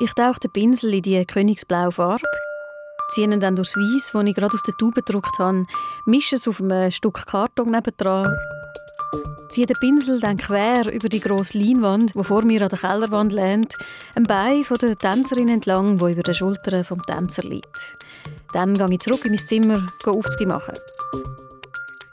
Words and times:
Ich 0.00 0.12
tauche 0.12 0.38
den 0.38 0.52
Pinsel 0.52 0.94
in 0.94 1.02
die 1.02 1.26
königsblaue 1.26 1.90
Farbe, 1.90 2.22
ziehe 3.10 3.26
ihn 3.26 3.40
dann 3.40 3.56
durchs 3.56 3.74
Weiss, 3.74 4.12
das 4.12 4.24
ich 4.24 4.34
gerade 4.36 4.54
aus 4.54 4.62
der 4.62 4.76
Tube 4.76 4.94
gedruckt 4.94 5.40
habe, 5.40 5.66
mische 6.06 6.36
es 6.36 6.46
auf 6.46 6.60
einem 6.60 6.92
Stück 6.92 7.26
Karton 7.26 7.72
nebendran, 7.72 8.32
ziehe 9.48 9.66
den 9.66 9.76
Pinsel 9.80 10.20
dann 10.20 10.36
quer 10.36 10.86
über 10.92 11.08
die 11.08 11.18
grosse 11.18 11.58
Leinwand, 11.58 12.14
die 12.14 12.22
vor 12.22 12.44
mir 12.44 12.62
an 12.62 12.68
der 12.68 12.78
Kellerwand 12.78 13.32
lehnt, 13.32 13.74
ein 14.14 14.22
Bein 14.22 14.62
von 14.62 14.78
der 14.78 14.96
Tänzerin 14.96 15.48
entlang, 15.48 15.98
wo 15.98 16.06
über 16.06 16.22
den 16.22 16.34
Schultern 16.34 16.84
vom 16.84 17.02
Tänzer 17.02 17.42
liegt. 17.42 17.96
Dann 18.52 18.78
gehe 18.78 18.92
ich 18.92 19.00
zurück 19.00 19.24
in 19.24 19.32
mein 19.32 19.46
Zimmer, 19.46 19.88
gehe 20.04 20.12
Aufzüge 20.12 20.46
machen. 20.46 20.74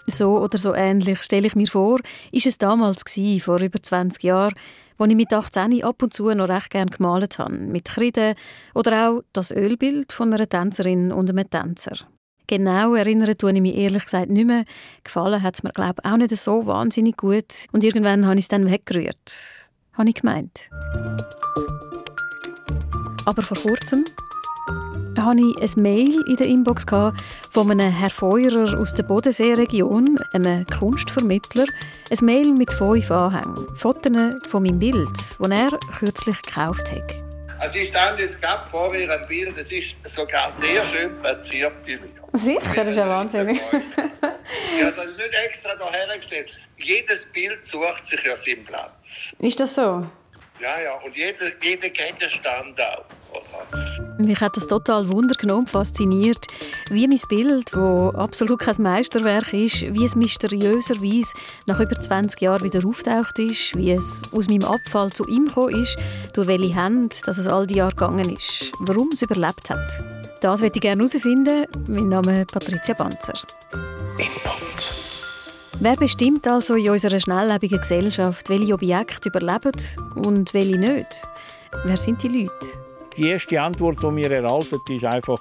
So 0.07 0.37
oder 0.39 0.57
so 0.57 0.73
ähnlich 0.73 1.21
stelle 1.21 1.47
ich 1.47 1.55
mir 1.55 1.67
vor, 1.67 1.99
ist 2.31 2.45
es 2.45 2.57
damals 2.57 3.05
gewesen, 3.05 3.41
vor 3.41 3.59
über 3.59 3.81
20 3.81 4.23
Jahren, 4.23 4.53
als 4.97 5.09
ich 5.09 5.15
mit 5.15 5.33
18 5.33 5.83
ab 5.83 6.01
und 6.03 6.13
zu 6.13 6.33
noch 6.33 6.47
recht 6.47 6.69
gerne 6.69 6.91
gemalt 6.91 7.39
habe, 7.39 7.53
mit 7.53 7.85
Kreide 7.85 8.35
oder 8.73 9.09
auch 9.09 9.21
das 9.33 9.51
Ölbild 9.51 10.13
von 10.13 10.33
einer 10.33 10.47
Tänzerin 10.47 11.11
und 11.11 11.29
einem 11.29 11.49
Tänzer. 11.49 11.97
Genau 12.47 12.93
erinnern 12.93 13.35
tue 13.37 13.53
ich 13.53 13.61
mich 13.61 13.75
ehrlich 13.75 14.03
gesagt 14.03 14.29
nicht 14.29 14.45
mehr. 14.45 14.65
Gefallen 15.03 15.41
hat 15.41 15.55
es 15.55 15.63
mir, 15.63 15.71
glaube 15.71 15.95
ich, 16.03 16.11
auch 16.11 16.17
nicht 16.17 16.35
so 16.35 16.67
wahnsinnig 16.67 17.17
gut. 17.17 17.65
Und 17.71 17.83
irgendwann 17.83 18.27
habe 18.27 18.35
ich 18.35 18.43
es 18.43 18.47
dann 18.47 18.69
weggerührt. 18.69 19.33
Habe 19.93 20.09
ich 20.09 20.15
gemeint. 20.15 20.69
Aber 23.25 23.41
vor 23.41 23.57
kurzem 23.57 24.05
hatte 25.17 25.41
ich 25.41 25.61
ein 25.61 25.81
Mail 25.81 26.23
in 26.27 26.35
der 26.35 26.47
Inbox 26.47 26.85
von 27.51 27.71
einem 27.71 27.91
Herr 27.91 28.09
Feuerer 28.09 28.77
aus 28.77 28.93
der 28.93 29.03
Bodenseeregion, 29.03 30.19
einem 30.33 30.65
Kunstvermittler. 30.67 31.65
Ein 32.09 32.25
Mail 32.25 32.51
mit 32.51 32.73
fünf 32.73 33.09
Anhängen. 33.11 33.67
Fotos 33.75 34.11
von 34.47 34.63
meinem 34.63 34.79
Bild, 34.79 35.09
das 35.11 35.49
er 35.49 35.79
kürzlich 35.99 36.41
gekauft 36.41 36.91
hat. 36.91 37.25
Also 37.59 37.77
ich 37.77 37.87
stand 37.87 38.19
jetzt 38.19 38.41
gerade 38.41 38.69
vor 38.69 38.91
mir 38.91 39.09
ein 39.09 39.27
Bild, 39.27 39.57
das 39.57 39.71
ist 39.71 39.95
sogar 40.05 40.51
sehr 40.51 40.85
schön 40.87 41.19
platziert 41.21 41.73
bei 41.85 41.97
mir. 41.97 42.09
Sicher, 42.33 42.75
das 42.75 42.89
ist 42.89 42.97
ja 42.97 43.07
wahnsinnig. 43.07 43.59
ja, 43.71 44.91
das 44.91 45.05
ist 45.05 45.17
nicht 45.17 45.33
extra 45.45 45.75
dahergestellt. 45.75 46.51
Jedes 46.77 47.25
Bild 47.27 47.65
sucht 47.65 48.07
sich 48.07 48.21
ja 48.23 48.35
seinen 48.35 48.65
Platz. 48.65 48.91
Ist 49.39 49.59
das 49.59 49.75
so? 49.75 50.05
Ja, 50.59 50.79
ja, 50.79 50.93
und 50.95 51.15
jeder, 51.15 51.51
jeder 51.61 51.89
Gegenstand 51.89 52.79
auch. 52.79 53.05
Mich 54.17 54.39
hat 54.39 54.55
das 54.55 54.67
total 54.67 55.09
wundergenommen, 55.09 55.67
fasziniert, 55.67 56.47
wie 56.89 57.07
mein 57.07 57.19
Bild, 57.27 57.73
das 57.73 58.15
absolut 58.15 58.59
kein 58.59 58.81
Meisterwerk 58.81 59.51
ist, 59.53 59.81
wie 59.93 60.05
es 60.05 60.15
mysteriöserweise 60.15 61.33
nach 61.65 61.79
über 61.79 61.99
20 61.99 62.39
Jahren 62.41 62.63
wieder 62.63 62.85
auftaucht 62.87 63.37
ist, 63.39 63.75
wie 63.75 63.91
es 63.91 64.23
aus 64.31 64.47
meinem 64.47 64.63
Abfall 64.63 65.11
zu 65.11 65.27
ihm 65.27 65.47
gekommen 65.47 65.81
ist, 65.81 65.97
durch 66.33 66.47
welche 66.47 66.73
Hände 66.73 67.15
dass 67.25 67.37
es 67.37 67.47
all 67.47 67.67
die 67.67 67.75
Jahre 67.75 67.91
gegangen 67.91 68.29
ist, 68.29 68.71
warum 68.79 69.09
es 69.11 69.21
überlebt 69.21 69.69
hat. 69.69 70.03
Das 70.41 70.61
möchte 70.61 70.77
ich 70.77 70.81
gerne 70.81 71.03
herausfinden. 71.03 71.65
Mein 71.87 72.09
Name 72.09 72.41
ist 72.41 72.51
Patricia 72.51 72.93
Banzer. 72.93 73.33
Input. 74.17 74.95
Wer 75.79 75.97
bestimmt 75.97 76.47
also 76.47 76.75
in 76.75 76.89
unserer 76.89 77.19
schnelllebigen 77.19 77.81
Gesellschaft, 77.81 78.49
welche 78.49 78.73
Objekte 78.73 79.27
überleben 79.27 79.73
und 80.15 80.53
welche 80.53 80.79
nicht? 80.79 81.27
Wer 81.83 81.97
sind 81.97 82.23
die 82.23 82.29
Leute? 82.29 82.84
Die 83.17 83.29
erste 83.29 83.61
Antwort, 83.61 84.03
die 84.03 84.11
mir 84.11 84.29
erhalten, 84.29 84.79
ist 84.89 85.05
einfach 85.05 85.39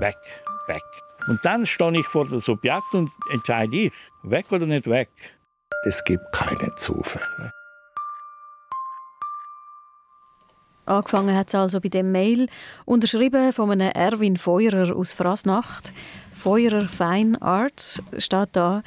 weg, 0.00 0.18
weg. 0.66 0.82
Und 1.28 1.44
dann 1.44 1.64
stehe 1.64 1.98
ich 1.98 2.06
vor 2.06 2.26
das 2.26 2.48
Objekt 2.48 2.92
und 2.92 3.10
entscheide 3.32 3.76
ich, 3.76 3.92
weg 4.24 4.46
oder 4.50 4.66
nicht 4.66 4.86
weg. 4.86 5.10
Es 5.84 6.02
gibt 6.02 6.24
keine 6.32 6.74
Zufälle. 6.74 7.52
Angefangen 10.86 11.36
hat 11.36 11.48
es 11.48 11.54
also 11.54 11.80
bei 11.80 11.88
dem 11.88 12.12
Mail, 12.12 12.48
unterschrieben 12.84 13.52
von 13.52 13.70
einem 13.70 13.92
Erwin 13.92 14.36
Feuerer 14.36 14.94
aus 14.94 15.12
Frasnacht. 15.12 15.92
Feuerer 16.34 16.88
Fine 16.88 17.40
Arts 17.40 18.02
steht 18.18 18.50
da. 18.52 18.82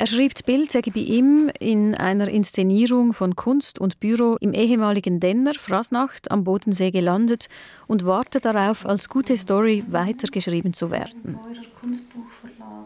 Er 0.00 0.06
schreibt, 0.06 0.38
das 0.38 0.42
Bild 0.44 0.72
sei 0.72 0.80
bei 0.80 1.00
ihm 1.00 1.50
in 1.60 1.94
einer 1.94 2.26
Inszenierung 2.26 3.12
von 3.12 3.36
Kunst 3.36 3.78
und 3.78 4.00
Büro 4.00 4.38
im 4.40 4.54
ehemaligen 4.54 5.20
Denner, 5.20 5.52
Frasnacht, 5.52 6.30
am 6.30 6.42
Bodensee 6.42 6.90
gelandet 6.90 7.48
und 7.86 8.06
warte 8.06 8.40
darauf, 8.40 8.86
als 8.86 9.10
gute 9.10 9.36
Story 9.36 9.84
weitergeschrieben 9.88 10.72
zu 10.72 10.90
werden. 10.90 11.38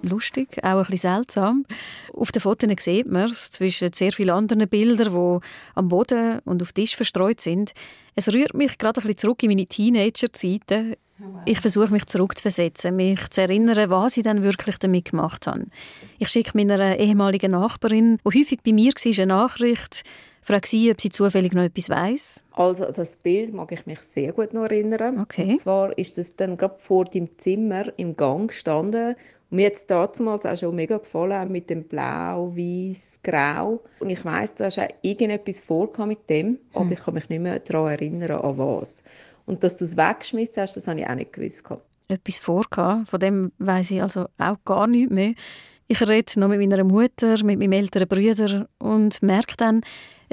Lustig, 0.03 0.59
auch 0.65 0.71
ein 0.71 0.87
bisschen 0.87 1.15
seltsam. 1.15 1.67
Auf 2.13 2.33
den 2.33 2.43
Fotos 2.43 2.83
sieht 2.83 3.07
man 3.07 3.31
es 3.31 3.49
zwischen 3.53 3.93
sehr 3.93 4.11
vielen 4.11 4.31
anderen 4.31 4.69
Bildern, 4.69 5.15
die 5.15 5.47
am 5.77 5.87
Boden 5.87 6.41
und 6.45 6.63
auf 6.63 6.73
Tisch 6.73 6.97
verstreut 6.97 7.41
sind. 7.41 7.75
Es 8.15 8.33
rührt 8.33 8.55
mich 8.55 8.79
gerade 8.79 9.01
ein 9.01 9.03
bisschen 9.03 9.19
zurück 9.19 9.43
in 9.43 9.51
meine 9.51 9.67
Teenager-Zeiten. 9.67 10.97
Ich 11.45 11.61
versuche 11.61 11.93
mich 11.93 12.07
zurückzuversetzen, 12.07 12.97
mich 12.97 13.29
zu 13.31 13.43
erinnern, 13.43 13.91
was 13.91 14.17
ich 14.17 14.25
dann 14.25 14.43
wirklich 14.43 14.79
damit 14.79 15.11
gemacht 15.11 15.47
habe. 15.47 15.67
Ich 16.19 16.29
schicke 16.29 16.53
meiner 16.55 16.99
ehemaligen 16.99 17.53
Nachbarin, 17.53 18.19
die 18.19 18.39
häufig 18.39 18.61
bei 18.65 18.73
mir 18.73 18.93
war, 18.93 19.13
eine 19.13 19.27
Nachricht, 19.27 20.03
frage 20.43 20.67
sie, 20.67 20.91
ob 20.91 21.01
sie 21.01 21.11
zufällig 21.11 21.53
noch 21.53 21.63
etwas 21.63 21.89
weiß. 21.89 22.43
Also 22.53 22.91
das 22.91 23.17
Bild 23.17 23.55
mag 23.55 23.71
ich 23.73 23.87
mich 23.87 24.01
sehr 24.01 24.33
gut 24.33 24.53
noch 24.53 24.65
erinnern. 24.65 25.21
Okay. 25.21 25.51
Und 25.51 25.59
zwar 25.59 25.97
ist 25.97 26.19
es 26.19 26.37
dann 26.37 26.57
gerade 26.57 26.77
vor 26.79 27.05
dem 27.05 27.39
Zimmer 27.39 27.93
im 27.97 28.17
Gang 28.17 28.49
gestanden 28.49 29.15
mir 29.55 29.67
hat 29.71 29.91
damals 29.91 30.45
auch 30.45 30.57
schon 30.57 30.75
mega 30.75 30.99
gefallen, 30.99 31.51
mit 31.51 31.71
dem 31.71 31.85
Blau, 31.85 32.53
Weiß, 32.55 33.21
Grau. 33.23 33.83
Und 34.01 34.11
ich 34.11 34.25
weiss, 34.25 34.55
da 34.55 34.65
hast 34.65 34.79
auch 34.79 34.89
irgendetwas 35.03 35.61
vor 35.61 35.91
mit 36.07 36.29
dem, 36.29 36.59
aber 36.73 36.85
hm. 36.85 36.93
ich 36.93 37.01
kann 37.01 37.15
mich 37.15 37.29
nicht 37.29 37.41
mehr 37.41 37.59
daran 37.61 37.93
erinnern, 37.93 38.41
an 38.41 38.59
was. 38.59 39.03
Und 39.47 39.63
dass 39.63 39.77
du 39.77 39.85
es 39.85 39.97
weggeschmissen 39.97 40.63
hast, 40.63 40.77
das 40.77 40.89
habe 40.89 41.01
ich 41.01 41.07
auch 41.07 41.15
nicht 41.15 41.33
gewusst. 41.33 41.65
Etwas 42.09 42.39
vor, 42.39 42.65
von 43.07 43.21
dem 43.21 43.53
weiß 43.59 43.91
ich 43.93 44.03
also 44.03 44.27
auch 44.39 44.57
gar 44.65 44.87
nichts 44.87 45.13
mehr. 45.13 45.35
Ich 45.87 46.01
rede 46.01 46.41
noch 46.41 46.49
mit 46.49 46.61
meiner 46.61 46.83
Mutter, 46.83 47.45
mit 47.45 47.59
meinem 47.59 47.73
älteren 47.73 48.09
Bruder 48.09 48.69
und 48.79 49.23
merke 49.23 49.57
dann, 49.57 49.83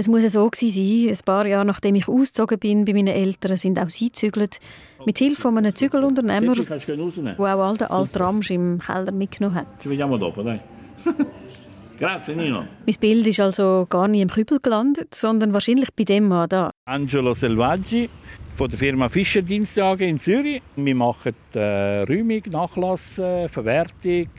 es 0.01 0.07
muss 0.07 0.31
so 0.31 0.49
gewesen 0.49 1.09
sein. 1.09 1.09
Ein 1.09 1.25
paar 1.25 1.45
Jahre 1.45 1.65
nachdem 1.65 1.95
ich 1.95 2.07
ausgezogen 2.07 2.57
bin 2.59 2.85
bei 2.85 2.93
meinen 2.93 3.07
Eltern, 3.07 3.55
sind 3.55 3.79
auch 3.79 3.89
sie 3.89 4.07
gezügelt. 4.07 4.59
Mit 5.05 5.19
Hilfe 5.19 5.41
von 5.41 5.57
einem 5.57 5.75
Zügelunternehmer, 5.75 6.55
der 6.55 7.37
auch 7.39 7.59
all 7.59 7.77
den 7.77 7.87
alten 7.87 8.17
Ramsch 8.17 8.51
im 8.51 8.79
Keller 8.79 9.11
mitgenommen 9.11 9.55
hat. 9.55 9.67
Grazie, 11.99 12.35
Nino. 12.35 12.65
Mein 12.85 12.95
Bild 12.99 13.27
ist 13.27 13.39
also 13.39 13.85
gar 13.87 14.07
nicht 14.07 14.21
im 14.21 14.29
Kübel 14.29 14.59
gelandet, 14.59 15.13
sondern 15.13 15.53
wahrscheinlich 15.53 15.93
bei 15.93 16.03
dem 16.03 16.27
Mann 16.27 16.49
da. 16.49 16.71
Angelo 16.85 17.35
Selvaggi 17.35 18.09
von 18.57 18.69
der 18.69 18.79
Firma 18.79 19.07
Fischer 19.07 19.43
Dienstag 19.43 20.01
in 20.01 20.19
Zürich. 20.19 20.63
Wir 20.75 20.95
machen 20.95 21.35
äh, 21.53 22.01
Räumung, 22.01 22.41
Nachlass, 22.49 23.19
äh, 23.19 23.47
Verwertung, 23.47 24.29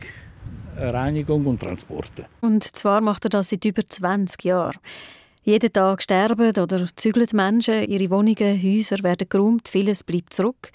Reinigung 0.76 1.46
und 1.46 1.60
Transporte. 1.60 2.26
Und 2.40 2.64
zwar 2.64 3.00
macht 3.00 3.26
er 3.26 3.30
das 3.30 3.50
seit 3.50 3.64
über 3.64 3.82
20 3.86 4.42
Jahren. 4.44 4.78
Jeden 5.44 5.72
Tag 5.72 6.00
sterben 6.00 6.56
oder 6.56 6.86
zügeln 6.94 7.26
Menschen, 7.32 7.88
ihre 7.88 8.10
Wohnungen, 8.10 8.62
Häuser 8.62 9.02
werden 9.02 9.28
geräumt, 9.28 9.68
vieles 9.68 10.04
bleibt 10.04 10.32
zurück. 10.32 10.70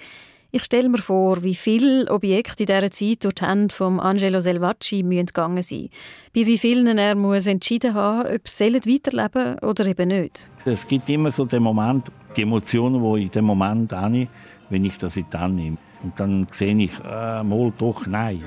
Ich 0.52 0.66
stelle 0.66 0.90
mir 0.90 0.98
vor, 0.98 1.42
wie 1.42 1.56
viele 1.56 2.12
Objekte 2.12 2.64
in 2.64 2.68
dieser 2.68 2.92
Zeit 2.92 3.24
durch 3.24 3.36
die 3.36 3.46
Hände 3.46 3.74
von 3.74 4.02
Angelo 4.02 4.42
Selvacci 4.42 5.04
gegangen 5.04 5.64
sein 5.64 5.88
Bei 6.36 6.46
wie 6.46 6.58
vielen 6.58 6.98
er 6.98 7.16
muss 7.16 7.48
entschieden 7.48 7.94
haben, 7.94 8.28
ob 8.28 8.46
sie 8.50 8.74
weiterleben 8.74 9.58
oder 9.60 9.86
eben 9.86 10.10
nicht. 10.10 10.50
Es 10.66 10.86
gibt 10.86 11.10
immer 11.10 11.32
so 11.32 11.46
den 11.46 11.64
Moment, 11.64 12.12
die 12.36 12.42
Emotionen, 12.42 13.02
die 13.02 13.20
ich 13.20 13.26
in 13.28 13.32
dem 13.32 13.46
Moment 13.46 13.94
habe, 13.94 14.28
wenn 14.70 14.84
ich 14.84 14.98
das 14.98 15.16
in 15.16 15.28
die 15.32 15.38
Hand 15.38 15.56
nehme. 15.56 15.78
Und 16.04 16.20
dann 16.20 16.46
sehe 16.52 16.76
ich, 16.78 16.92
äh, 17.06 17.42
mal 17.42 17.72
doch, 17.78 18.06
nein. 18.06 18.44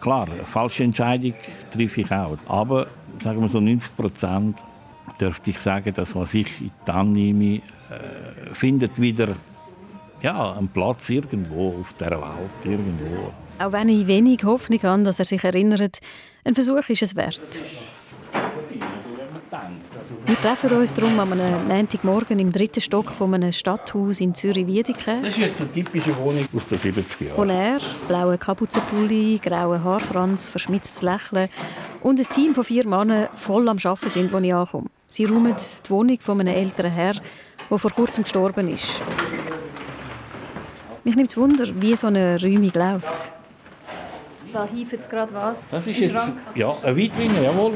Klar, 0.00 0.28
eine 0.28 0.42
falsche 0.42 0.82
Entscheidung 0.82 1.34
treffe 1.72 2.00
ich 2.00 2.10
auch. 2.10 2.38
Aber 2.48 2.88
sagen 3.20 3.40
wir 3.40 3.48
so 3.48 3.60
90 3.60 3.96
Prozent 3.96 4.56
dürfte 5.18 5.50
ich 5.50 5.60
sagen, 5.60 5.92
dass 5.94 6.14
was 6.14 6.34
ich 6.34 6.60
in 6.60 6.70
die 6.86 6.92
Hand 6.92 7.12
nehme, 7.12 7.56
äh, 7.56 7.60
findet 8.52 9.00
wieder 9.00 9.36
ja, 10.22 10.52
einen 10.52 10.68
Platz 10.68 11.08
irgendwo 11.10 11.80
auf 11.80 11.94
der 11.94 12.12
Welt. 12.12 12.64
Irgendwo. 12.64 13.32
Auch 13.58 13.72
wenn 13.72 13.88
ich 13.88 14.06
wenig 14.06 14.44
Hoffnung 14.44 14.82
habe, 14.82 15.02
dass 15.02 15.18
er 15.18 15.24
sich 15.24 15.42
erinnert, 15.44 15.98
ein 16.44 16.54
Versuch 16.54 16.88
ist 16.88 17.02
es 17.02 17.16
wert. 17.16 17.40
Wir 20.26 20.40
treffen 20.40 20.70
uns 20.70 20.92
darum 20.92 21.18
am 21.18 21.30
Montagmorgen 21.68 22.38
im 22.38 22.52
dritten 22.52 22.80
Stock 22.80 23.10
von 23.10 23.34
einem 23.34 23.52
Stadthaus 23.52 24.20
in 24.20 24.34
Zürich-Wiedeke. 24.34 25.18
Das 25.22 25.32
ist 25.34 25.38
jetzt 25.38 25.60
eine 25.60 25.72
typische 25.72 26.16
Wohnung 26.16 26.46
aus 26.54 26.66
den 26.66 26.78
70er 26.78 27.24
Jahren. 27.28 27.36
Und 27.36 27.50
er, 27.50 27.80
blauer 28.06 28.36
Kapuzenpulli, 28.36 29.40
grauer 29.42 29.82
Haarfranz, 29.82 30.48
verschmitztes 30.48 31.02
Lächeln 31.02 31.48
und 32.00 32.20
ein 32.20 32.26
Team 32.26 32.54
von 32.54 32.64
vier 32.64 32.86
Männern 32.86 33.28
voll 33.34 33.68
am 33.68 33.78
Arbeiten 33.82 34.08
sind, 34.08 34.32
als 34.32 34.44
ich 34.44 34.54
ankomme. 34.54 34.88
Sie 35.12 35.24
räumen 35.24 35.56
die 35.56 35.90
Wohnung 35.90 36.20
von 36.20 36.40
einem 36.40 36.54
älteren 36.54 36.92
Herr, 36.92 37.14
der 37.68 37.78
vor 37.78 37.90
kurzem 37.90 38.22
gestorben 38.22 38.68
ist. 38.68 39.02
Mich 41.02 41.16
nimmt 41.16 41.30
es 41.30 41.36
Wunder, 41.36 41.66
wie 41.80 41.96
so 41.96 42.06
eine 42.06 42.40
Räumung 42.40 42.70
läuft. 42.72 43.32
Da 44.52 44.68
hieft 44.72 44.92
jetzt 44.92 45.10
gerade 45.10 45.34
was. 45.34 45.64
Das 45.68 45.88
ist 45.88 45.98
jetzt 45.98 46.32
ja, 46.54 46.76
eine 46.82 46.96
Weitweine, 46.96 47.42
jawohl. 47.42 47.72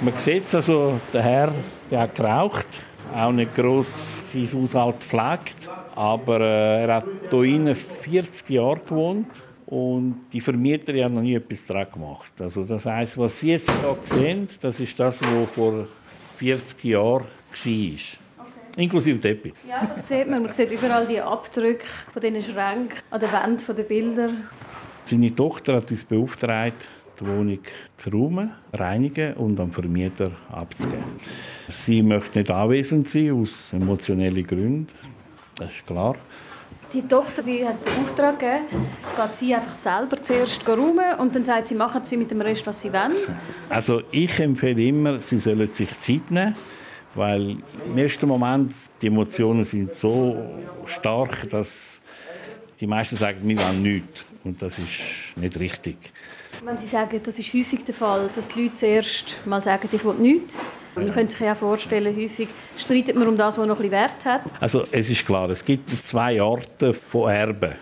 Man 0.00 0.16
sieht 0.16 0.46
es, 0.46 0.54
also, 0.54 1.00
der 1.12 1.22
Herr 1.22 1.52
der 1.90 2.00
hat 2.02 2.14
geraucht, 2.14 2.66
auch 3.12 3.32
nicht 3.32 3.52
gross 3.56 4.32
sein 4.32 4.48
Haushalt 4.52 5.02
pflegt. 5.02 5.68
Aber 5.96 6.40
äh, 6.40 6.84
er 6.84 6.94
hat 6.96 7.06
hier 7.32 7.74
40 7.74 8.50
Jahre 8.50 8.78
gewohnt 8.78 9.26
und 9.66 10.20
die 10.32 10.40
Vermieter 10.40 10.92
haben 11.02 11.14
noch 11.14 11.22
nie 11.22 11.34
etwas 11.34 11.66
daran 11.66 11.90
gemacht. 11.92 12.32
Also 12.38 12.62
das 12.62 12.86
heißt, 12.86 13.18
was 13.18 13.40
Sie 13.40 13.50
jetzt 13.50 13.72
hier 13.72 13.96
sehen, 14.04 14.48
das 14.60 14.78
ist 14.78 15.00
das, 15.00 15.20
was 15.22 15.50
vor 15.50 15.88
40 16.36 16.84
Jahren 16.84 17.24
war. 17.24 17.28
Okay. 17.50 18.82
Inklusive 18.82 19.20
Teppich. 19.20 19.54
Ja, 19.68 19.90
das 19.94 20.06
sieht 20.06 20.28
man. 20.28 20.42
Man 20.42 20.52
sieht 20.52 20.70
überall 20.70 21.06
die 21.06 21.20
Abdrücke 21.20 21.84
von 22.12 22.22
diesen 22.22 22.42
Schränken 22.42 22.98
an 23.10 23.20
der 23.20 23.32
Wand 23.32 23.66
der 23.66 23.82
Bilder. 23.82 24.30
Seine 25.04 25.34
Tochter 25.34 25.76
hat 25.76 25.90
uns 25.90 26.04
beauftragt, 26.04 26.88
die 27.18 27.26
Wohnung 27.26 27.60
zu 27.96 28.10
räumen, 28.10 28.52
reinigen 28.72 29.34
und 29.34 29.58
am 29.60 29.72
Vermieter 29.72 30.30
abzugeben. 30.50 31.04
Sie 31.68 32.02
möchte 32.02 32.38
nicht 32.38 32.50
anwesend 32.50 33.08
sein, 33.08 33.32
aus 33.32 33.72
emotionellen 33.72 34.46
Gründen. 34.46 34.88
Das 35.56 35.70
ist 35.70 35.86
klar. 35.86 36.16
Die 36.92 37.02
Tochter 37.02 37.42
die 37.42 37.66
hat 37.66 37.84
den 37.84 38.04
Auftrag 38.04 38.38
gegeben, 38.38 38.86
geht 39.16 39.34
sie 39.34 39.54
einfach 39.54 39.74
selber 39.74 40.22
zuerst 40.22 40.66
räumen 40.68 41.14
und 41.18 41.34
dann 41.34 41.44
sagt 41.44 41.68
sie, 41.68 41.74
machen 41.74 42.04
sie 42.04 42.16
mit 42.16 42.30
dem 42.30 42.40
Rest, 42.40 42.66
was 42.66 42.80
sie 42.80 42.92
wollen. 42.92 43.16
Also 43.68 44.02
ich 44.12 44.38
empfehle 44.38 44.82
immer, 44.82 45.18
sie 45.18 45.38
sollen 45.40 45.66
sich 45.66 45.98
Zeit 46.00 46.30
nehmen, 46.30 46.54
weil 47.14 47.56
im 47.86 47.98
ersten 47.98 48.28
Moment 48.28 48.72
die 49.02 49.08
Emotionen 49.08 49.64
sind 49.64 49.94
so 49.94 50.36
stark, 50.84 51.50
dass 51.50 52.00
die 52.80 52.86
meisten 52.86 53.16
sagen, 53.16 53.38
wir 53.42 53.58
wollen 53.58 53.82
nichts. 53.82 54.24
Und 54.44 54.62
das 54.62 54.78
ist 54.78 55.36
nicht 55.36 55.58
richtig. 55.58 55.96
Wenn 56.64 56.78
Sie 56.78 56.86
sagen, 56.86 57.20
das 57.22 57.38
ist 57.38 57.52
häufig 57.52 57.84
der 57.84 57.94
Fall, 57.94 58.30
dass 58.34 58.48
die 58.48 58.62
Leute 58.62 58.74
zuerst 58.74 59.44
mal 59.44 59.62
sagen, 59.62 59.88
ich 59.90 60.04
will 60.04 60.14
nichts. 60.14 60.56
Man 60.96 61.12
könnte 61.12 61.32
sich 61.32 61.46
ja 61.46 61.54
vorstellen, 61.54 62.16
häufig 62.16 62.48
streitet 62.78 63.16
man 63.16 63.28
um 63.28 63.36
das, 63.36 63.58
was 63.58 63.66
noch 63.66 63.78
ein 63.78 63.90
Wert 63.90 64.24
hat. 64.24 64.42
Also 64.60 64.86
es 64.90 65.10
ist 65.10 65.26
klar, 65.26 65.50
es 65.50 65.62
gibt 65.62 65.90
zwei 66.06 66.40
Arten 66.40 66.94
von 66.94 67.30
Erben. 67.30 67.72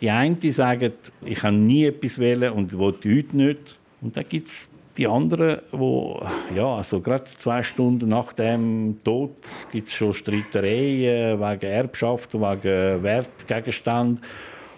Die 0.00 0.10
einen 0.10 0.38
die 0.40 0.50
sagen, 0.50 0.92
ich 1.24 1.38
kann 1.38 1.64
nie 1.64 1.84
etwas 1.84 2.18
wählen 2.18 2.52
und 2.52 2.72
will 2.72 2.94
heute 3.04 3.36
nicht. 3.36 3.76
Und 4.00 4.16
dann 4.16 4.24
gibt 4.28 4.48
es 4.48 4.66
die 4.96 5.06
anderen, 5.06 5.60
wo 5.70 6.20
ja, 6.54 6.66
also 6.76 7.00
gerade 7.00 7.24
zwei 7.38 7.62
Stunden 7.62 8.08
nach 8.08 8.32
dem 8.32 8.98
Tod 9.04 9.36
gibt 9.70 9.88
es 9.88 9.94
schon 9.94 10.12
Streitereien 10.12 11.38
wegen 11.38 11.66
Erbschaft, 11.70 12.34
wegen 12.34 13.02
Wertgegenstand. 13.02 14.20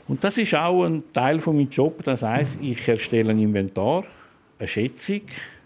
Und 0.08 0.22
das 0.22 0.36
ist 0.36 0.54
auch 0.54 0.84
ein 0.84 1.02
Teil 1.14 1.38
von 1.38 1.56
meinem 1.56 1.70
Job. 1.70 2.02
Das 2.04 2.22
heißt, 2.22 2.58
ich 2.60 2.86
erstelle 2.86 3.30
ein 3.30 3.38
Inventar, 3.38 4.04
eine 4.58 4.69
Schätzung. 4.69 5.22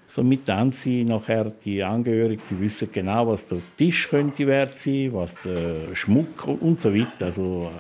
Somit 0.09 0.49
dann 0.49 0.73
sie 0.73 1.05
nachher 1.05 1.53
die 1.65 1.83
Angehörigen, 1.83 2.43
die 2.49 2.61
wissen 2.61 2.89
genau, 2.93 3.27
was 3.29 3.45
der 3.47 3.59
Tisch 3.77 4.09
könnte 4.09 4.47
wert 4.47 4.79
sein, 4.79 5.13
was 5.13 5.35
der 5.43 5.95
Schmuck 5.95 6.47
und 6.47 6.79
so 6.79 6.95
weiter, 6.95 7.27
also 7.27 7.71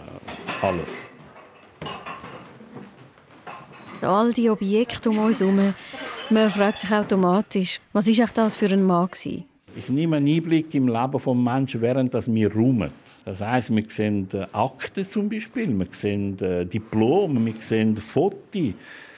äh, 0.62 0.66
alles. 0.66 1.04
All 4.02 4.32
die 4.32 4.50
Objekte 4.50 5.10
um 5.10 5.18
uns 5.18 5.40
herum, 5.40 5.74
man 6.30 6.50
fragt 6.50 6.80
sich 6.80 6.90
automatisch, 6.90 7.80
was 7.92 8.08
ist 8.08 8.22
das 8.34 8.56
für 8.56 8.66
ein 8.66 8.82
Mann 8.82 9.08
gewesen? 9.08 9.44
Ich 9.76 9.88
nehme 9.88 10.16
einen 10.16 10.26
Einblick 10.26 10.74
im 10.74 10.88
Leben 10.88 11.12
des 11.12 11.26
Menschen, 11.26 11.80
während 11.80 12.14
wir 12.14 12.52
räumen. 12.52 12.90
Das 13.26 13.40
heisst, 13.40 13.74
wir 13.74 13.84
sehen 13.88 14.28
äh, 14.32 14.46
Akten 14.52 15.08
zum 15.08 15.28
Beispiel, 15.28 15.76
wir 15.76 15.86
sehen 15.90 16.38
äh, 16.40 16.64
Diplome, 16.64 17.44
wir 17.44 17.54
sehen 17.60 17.96
Fotos. 17.96 18.72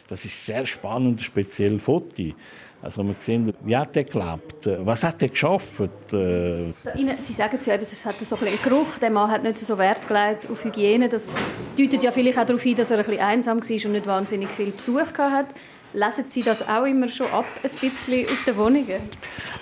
Das 0.09 0.25
ist 0.25 0.47
sehr 0.47 0.65
spannend, 0.65 1.23
speziell 1.23 1.79
Fotos. 1.79 2.33
Also 2.81 3.03
wir 3.03 3.17
sehen, 3.19 3.53
wie 3.65 3.77
hat 3.77 3.97
er 3.97 4.05
gelebt, 4.05 4.67
was 4.85 5.03
hat 5.03 5.21
er 5.23 5.29
geschafft. 5.29 6.13
Äh, 6.13 6.73
Sie 7.19 7.33
sagen 7.33 7.59
ja, 7.65 7.75
es 7.75 8.07
hat 8.07 8.21
so 8.21 8.37
ein 8.37 8.47
Geruch, 8.63 8.99
der 9.01 9.11
Mann 9.11 9.31
hat 9.31 9.43
nicht 9.43 9.59
so 9.59 9.77
Wert 9.77 10.07
gelegt 10.07 10.49
auf 10.51 10.65
Hygiene. 10.65 11.09
Das 11.09 11.29
deutet 11.77 12.03
ja 12.05 12.13
vielleicht 12.13 12.39
auch 12.39 12.47
darauf 12.47 12.63
hin, 12.63 12.77
dass 12.77 12.91
er 12.91 12.99
ein 12.99 13.05
bisschen 13.05 13.21
einsam 13.21 13.61
war 13.61 13.85
und 13.85 13.93
nicht 13.93 14.07
wahnsinnig 14.07 14.49
viel 14.51 14.71
Besuch 14.71 15.13
hatte. 15.19 15.55
Lesen 15.93 16.27
Sie 16.29 16.43
das 16.43 16.69
auch 16.69 16.85
immer 16.85 17.09
schon 17.09 17.27
ab, 17.29 17.47
ein 17.57 17.63
bisschen 17.63 18.27
aus 18.27 18.45
den 18.45 18.57
Wohnungen? 18.57 19.01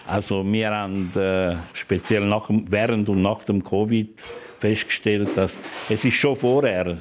Also 0.07 0.45
wir 0.45 0.71
haben 0.71 1.11
äh, 1.17 1.57
speziell 1.73 2.27
nach, 2.27 2.51
während 2.51 3.09
und 3.09 3.23
nach 3.23 3.45
dem 3.45 3.65
Covid 3.65 4.11
festgestellt, 4.59 5.31
dass 5.37 5.61
es 5.89 6.05
ist 6.05 6.15
schon 6.15 6.37
vorher, 6.37 6.99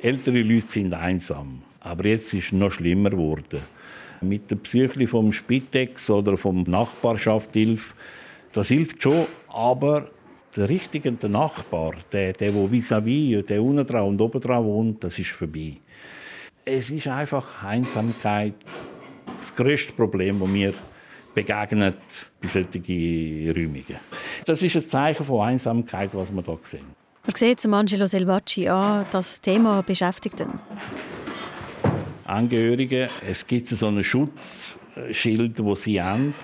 ältere 0.00 0.40
Leute 0.40 0.68
sind 0.68 0.94
einsam, 0.94 1.62
aber 1.80 2.06
jetzt 2.06 2.32
ist 2.32 2.46
es 2.46 2.52
noch 2.52 2.72
schlimmer 2.72 3.10
geworden. 3.10 3.60
Mit 4.20 4.50
der 4.50 4.56
Psyche 4.56 5.06
vom 5.06 5.32
Spitex 5.32 6.10
oder 6.10 6.36
vom 6.36 6.62
Nachbarschaftshilfe, 6.62 7.94
das 8.52 8.68
hilft 8.68 9.02
schon, 9.02 9.26
aber 9.48 10.10
der 10.56 10.68
richtige 10.68 11.10
der 11.12 11.30
Nachbar, 11.30 11.92
der, 12.12 12.32
der, 12.32 12.52
der 12.52 12.70
vis-à-vis, 12.70 13.36
-vis, 13.36 13.46
der 13.46 13.62
unten 13.62 13.86
dran 13.86 14.04
und 14.04 14.20
oben 14.20 14.40
dran 14.40 14.64
wohnt, 14.64 15.02
das 15.02 15.18
ist 15.18 15.30
vorbei 15.30 15.78
es 16.64 16.90
ist 16.90 17.06
einfach 17.06 17.62
Einsamkeit 17.62 18.54
das 19.38 19.54
größte 19.54 19.92
Problem, 19.92 20.40
das 20.40 20.48
mir 20.48 20.74
begegnet 21.34 22.32
bei 22.40 22.48
solchen 22.48 23.52
Räumungen. 23.54 23.98
Das 24.46 24.62
ist 24.62 24.76
ein 24.76 24.88
Zeichen 24.88 25.26
von 25.26 25.40
Einsamkeit, 25.40 26.14
was 26.14 26.32
wir 26.32 26.42
hier 26.42 26.58
sehen. 26.62 26.86
Man 27.26 27.36
sieht 27.36 27.58
es 27.58 27.66
Angelo 27.66 28.06
Selvacci 28.06 28.68
an, 28.68 29.06
das 29.10 29.40
Thema 29.40 29.82
beschäftigt 29.82 30.40
ihn. 30.40 30.58
Angehörige, 32.24 33.08
es 33.28 33.46
gibt 33.46 33.68
so 33.68 33.86
ein 33.86 34.02
Schutzschild, 34.02 35.58
das 35.58 35.82
sie 35.82 36.02
haben. 36.02 36.34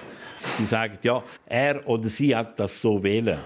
Die 0.58 0.66
sagen, 0.66 0.98
ja, 1.02 1.22
er 1.46 1.86
oder 1.88 2.08
sie 2.08 2.34
hat 2.36 2.60
das 2.60 2.80
so 2.80 3.02
wählen. 3.02 3.38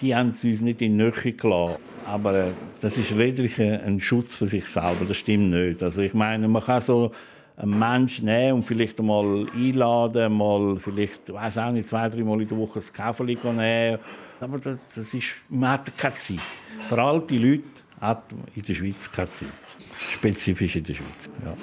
Die 0.00 0.14
haben 0.14 0.30
es 0.30 0.44
uns 0.44 0.60
nicht 0.60 0.82
in 0.82 0.98
die 0.98 1.04
Nähe 1.04 1.32
gelassen. 1.32 1.76
Aber 2.06 2.34
äh, 2.34 2.52
das 2.80 2.96
ist 2.96 3.10
lediglich 3.10 3.60
ein 3.60 4.00
Schutz 4.00 4.34
für 4.34 4.46
sich 4.46 4.66
selber. 4.66 5.04
Das 5.06 5.16
stimmt 5.16 5.50
nicht. 5.50 5.82
Also 5.82 6.02
ich 6.02 6.14
meine, 6.14 6.46
man 6.48 6.62
kann 6.62 6.80
so 6.80 7.12
einen 7.56 7.78
Menschen 7.78 8.26
nehmen 8.26 8.58
und 8.58 8.62
vielleicht 8.64 8.98
einmal 9.00 9.46
einladen, 9.54 10.32
mal 10.32 10.76
vielleicht, 10.76 11.32
weiß 11.32 11.58
auch 11.58 11.72
nicht, 11.72 11.88
zwei, 11.88 12.08
drei 12.08 12.22
Mal 12.22 12.42
in 12.42 12.48
der 12.48 12.58
Woche 12.58 12.80
ein 12.80 12.92
Käferli 12.92 13.38
nehmen. 13.42 13.98
Aber 14.40 14.58
das, 14.58 14.78
das 14.94 15.14
ist, 15.14 15.34
man 15.48 15.70
hat 15.70 15.96
keine 15.96 16.16
Zeit. 16.16 16.40
Für 16.88 17.02
alte 17.02 17.36
Leute 17.36 17.64
hat 18.00 18.32
man 18.32 18.44
in 18.54 18.62
der 18.62 18.74
Schweiz 18.74 19.10
keine 19.10 19.30
Zeit. 19.30 19.48
Spezifisch 19.98 20.76
in 20.76 20.84
der 20.84 20.94
Schweiz, 20.94 21.30
ja. 21.44 21.56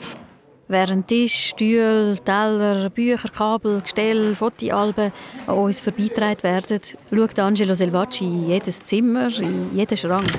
Während 0.69 1.07
Tisch, 1.07 1.49
Stühle, 1.49 2.17
Teller, 2.23 2.89
Bücher, 2.89 3.29
Kabel, 3.29 3.81
Gestell, 3.81 4.33
Fotoalben 4.33 5.11
an 5.45 5.57
uns 5.57 5.81
vorbeigetragen 5.81 6.41
werden, 6.41 6.79
schaut 7.13 7.37
Angelo 7.37 7.73
Selvacci 7.73 8.23
in 8.23 8.47
jedes 8.47 8.81
Zimmer, 8.81 9.27
in 9.39 9.75
jeden 9.75 9.97
Schrank. 9.97 10.31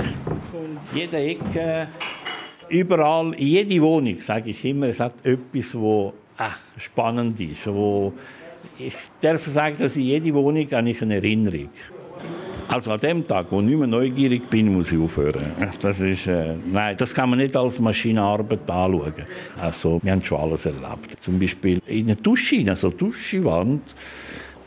In 0.53 0.99
jeder 0.99 1.19
Ecke, 1.19 1.89
überall, 2.69 3.35
in 3.35 3.47
jeder 3.47 3.83
Wohnung, 3.83 4.21
sage 4.21 4.51
ich 4.51 4.65
immer, 4.65 4.89
es 4.89 4.99
hat 4.99 5.15
etwas, 5.25 5.73
das 5.73 6.13
äh, 6.39 6.81
spannend 6.81 7.39
ist. 7.39 7.67
Wo 7.67 8.15
ich 8.79 8.97
darf 9.21 9.45
sagen, 9.47 9.77
dass 9.79 9.97
in 9.97 10.05
jeder 10.05 10.35
Wohnung 10.35 10.73
eine 10.73 11.15
Erinnerung 11.15 11.69
also 12.69 12.93
an 12.93 13.01
dem 13.01 13.27
Tag, 13.27 13.47
wo 13.51 13.61
ich 13.61 13.67
nicht 13.67 13.79
mehr 13.79 13.87
neugierig 13.87 14.49
bin, 14.49 14.73
muss 14.75 14.93
ich 14.93 14.99
aufhören. 14.99 15.45
Das 15.81 16.01
ist, 16.01 16.27
äh, 16.27 16.55
nein, 16.71 16.97
das 16.97 17.15
kann 17.15 17.31
man 17.31 17.39
nicht 17.39 17.57
als 17.57 17.81
Maschinenarbeit 17.81 18.69
anschauen. 18.71 19.13
Also, 19.61 20.01
wir 20.03 20.13
haben 20.13 20.25
schon 20.25 20.41
alles 20.41 20.67
erlebt. 20.67 21.17
Zum 21.21 21.39
Beispiel 21.39 21.81
in 21.87 22.07
der 22.07 22.17
Dusche, 22.17 22.65
also 22.69 22.91
Duschwand, 22.91 23.83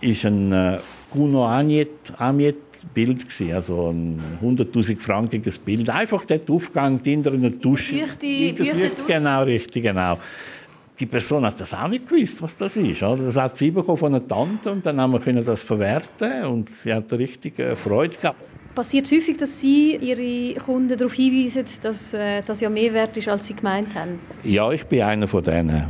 ist 0.02 0.26
ein 0.26 0.52
äh, 0.52 0.78
Kuno 1.12 1.46
Aniet, 1.46 2.14
Amiet 2.18 2.56
Bild 2.94 3.28
gewesen, 3.28 3.54
also 3.54 3.90
ein 3.90 4.22
100.000 4.42 5.00
frankiges 5.00 5.58
Bild. 5.58 5.90
Einfach 5.90 6.26
dort 6.26 6.50
aufgegangen 6.50 7.00
in 7.04 7.28
einer 7.28 7.50
Dusche. 7.50 7.96
Fürchte, 7.96 8.56
fürchte 8.56 9.02
Genau, 9.08 9.44
richtig, 9.44 9.84
genau 9.84 10.18
die 11.00 11.06
Person 11.06 11.46
hat 11.46 11.60
das 11.60 11.74
auch 11.74 11.88
nicht 11.88 12.08
gewusst, 12.08 12.42
was 12.42 12.58
das 12.58 12.78
ist. 12.78 13.02
Das 13.02 13.38
hat 13.38 13.58
sie 13.58 13.72
bekommen 13.72 13.98
von 13.98 14.16
einer 14.16 14.28
Tante 14.28 14.72
und 14.72 14.86
dann 14.86 15.00
haben 15.00 15.14
wir 15.14 15.44
das 15.44 15.64
verwerten 15.64 16.46
und 16.46 16.74
sie 16.74 16.94
hat 16.94 17.12
richtig 17.14 17.60
äh, 17.60 17.76
Freude 17.76 18.18
gehabt. 18.18 18.42
Passiert 18.74 19.08
es 19.08 19.12
häufig, 19.12 19.38
dass 19.38 19.60
Sie 19.60 19.96
Ihre 19.96 20.60
Kunden 20.60 20.96
darauf 20.96 21.14
hinweisen, 21.16 21.66
dass 21.82 22.14
äh, 22.14 22.44
das 22.44 22.62
ja 22.62 22.70
mehr 22.70 22.94
wert 22.94 23.18
ist, 23.18 23.28
als 23.28 23.48
Sie 23.48 23.56
gemeint 23.56 23.96
haben? 23.96 24.20
Ja, 24.44 24.72
ich 24.72 24.86
bin 24.86 25.02
einer 25.02 25.28
von 25.28 25.44
denen. 25.44 25.84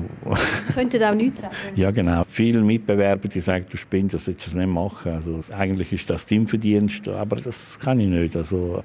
Sie 0.65 0.71
könnten 0.71 1.03
auch 1.03 1.13
nichts 1.13 1.39
sagen. 1.41 1.53
Ja, 1.75 1.91
genau. 1.91 2.23
Viele 2.23 2.61
Mitbewerber 2.61 3.27
die 3.27 3.41
sagen, 3.41 3.65
du 3.69 3.75
spinnst, 3.75 4.13
das 4.13 4.23
solltest 4.23 4.53
du 4.53 4.57
nicht 4.59 4.69
machen. 4.69 5.11
Also, 5.11 5.37
eigentlich 5.53 5.91
ist 5.91 6.09
das 6.09 6.25
dein 6.25 6.47
Verdienst, 6.47 7.09
aber 7.09 7.35
das 7.35 7.77
kann 7.77 7.99
ich 7.99 8.07
nicht. 8.07 8.37
Also, 8.37 8.81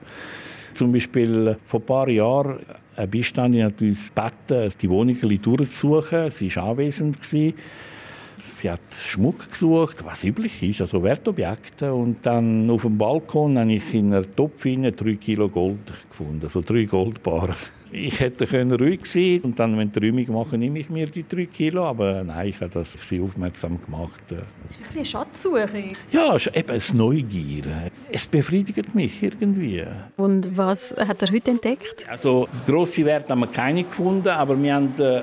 zum 0.75 0.91
Beispiel 0.91 1.57
vor 1.69 1.79
ein 1.79 1.87
paar 1.87 2.09
Jahren 2.09 2.59
eine 2.97 3.09
Beistandin 3.09 3.65
hat 3.65 3.81
uns 3.81 4.13
gebeten, 4.15 4.73
die 4.81 4.91
Wohnung 4.91 5.19
durchzusuchen. 5.21 6.31
Sie 6.31 6.55
war 6.57 6.65
anwesend. 6.65 7.19
Sie 7.25 8.71
hat 8.71 8.81
Schmuck 8.93 9.51
gesucht, 9.51 10.05
was 10.05 10.25
üblich 10.25 10.63
ist, 10.63 10.81
also 10.81 11.03
Wertobjekte. 11.03 11.95
Und 11.95 12.27
dann 12.27 12.69
auf 12.71 12.83
dem 12.83 12.99
Balkon 12.99 13.59
habe 13.59 13.73
ich 13.73 13.95
in 13.95 14.13
einer 14.13 14.31
Topf 14.31 14.63
drei 14.65 15.15
Kilo 15.15 15.49
Gold 15.49 15.93
gefunden, 16.11 16.41
also 16.43 16.61
drei 16.61 16.85
Goldbarren. 16.85 17.55
Ich 17.95 18.21
hätte 18.21 18.47
können 18.47 18.73
ruhig 18.73 19.05
sein 19.05 19.41
und 19.43 19.59
dann, 19.59 19.77
wenn 19.77 19.93
die 19.93 19.99
Räumung 19.99 20.33
machen, 20.33 20.61
nehme 20.61 20.79
ich 20.79 20.89
mir 20.89 21.07
die 21.07 21.29
drei 21.29 21.45
Kilo. 21.45 21.85
Aber 21.85 22.25
nein, 22.25 22.49
ich 22.49 22.57
habe 22.57 22.71
das 22.71 22.97
sie 22.99 23.21
aufmerksam 23.21 23.79
gemacht. 23.85 24.23
Das 24.31 24.71
ist 24.71 24.81
wirklich 24.81 24.97
eine 24.97 25.05
Schatzsuche. 25.05 25.85
Ja, 26.11 26.37
eben 26.55 26.71
eine 26.71 26.83
Neugier. 26.95 27.91
Es 28.11 28.27
befriedigt 28.27 28.95
mich 28.95 29.23
irgendwie. 29.23 29.85
Und 30.17 30.57
was 30.57 30.97
hat 30.97 31.21
er 31.21 31.31
heute 31.31 31.51
entdeckt? 31.51 32.09
Also 32.09 32.49
grosse 32.67 33.05
Werte 33.05 33.29
haben 33.31 33.41
wir 33.41 33.49
keine 33.49 33.85
gefunden, 33.85 34.29
aber 34.29 34.61
wir 34.61 34.75
haben 34.75 34.99
äh, 34.99 35.23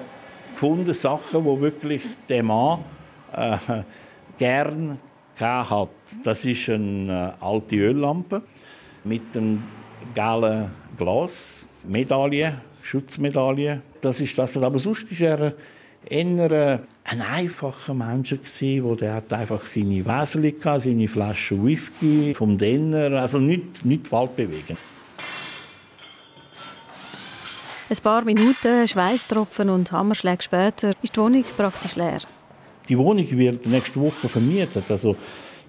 gefunden 0.53 0.93
Sachen, 0.93 1.43
wo 1.43 1.59
wirklich 1.59 2.03
der 2.27 2.43
Mann 2.43 2.81
äh, 3.35 3.57
gern 4.37 4.99
hat. 5.39 5.89
Das 6.23 6.45
ist 6.45 6.69
eine 6.69 7.35
äh, 7.41 7.43
alte 7.43 7.77
Öllampe 7.77 8.43
mit 9.03 9.23
einem 9.35 9.63
gelben 10.13 10.69
Glas 10.97 11.58
Medaille, 11.83 12.61
Schutzmedaille. 12.81 13.81
Das 14.01 14.19
ist 14.19 14.37
das. 14.37 14.57
Aber 14.57 14.79
sonst 14.79 15.19
war 15.19 15.39
er 15.39 15.53
eher 16.05 16.81
ein 17.03 17.21
einfacher 17.21 17.93
Mensch 17.93 18.29
gewesen, 18.29 18.97
der 18.97 19.15
hat 19.15 19.33
einfach 19.33 19.65
seine 19.65 20.05
Wäseli 20.05 20.55
seine 20.61 21.07
Flasche 21.07 21.61
Whisky 21.63 22.33
vom 22.33 22.57
Denner, 22.57 23.19
also 23.19 23.39
nicht, 23.39 23.83
nicht 23.83 24.11
Waldbewegen. 24.11 24.77
Ein 27.89 27.97
paar 28.03 28.23
Minuten, 28.23 28.87
Schweißtropfen 28.87 29.69
und 29.69 29.91
Hammerschläge 29.91 30.43
später 30.43 30.91
ist 31.01 31.15
die 31.15 31.19
Wohnung 31.19 31.43
praktisch 31.57 31.95
leer. 31.95 32.21
Die 32.87 32.97
Wohnung 32.97 33.29
wird 33.31 33.65
nächste 33.65 33.99
Woche 33.99 34.29
vermietet. 34.29 34.83
Also 34.89 35.15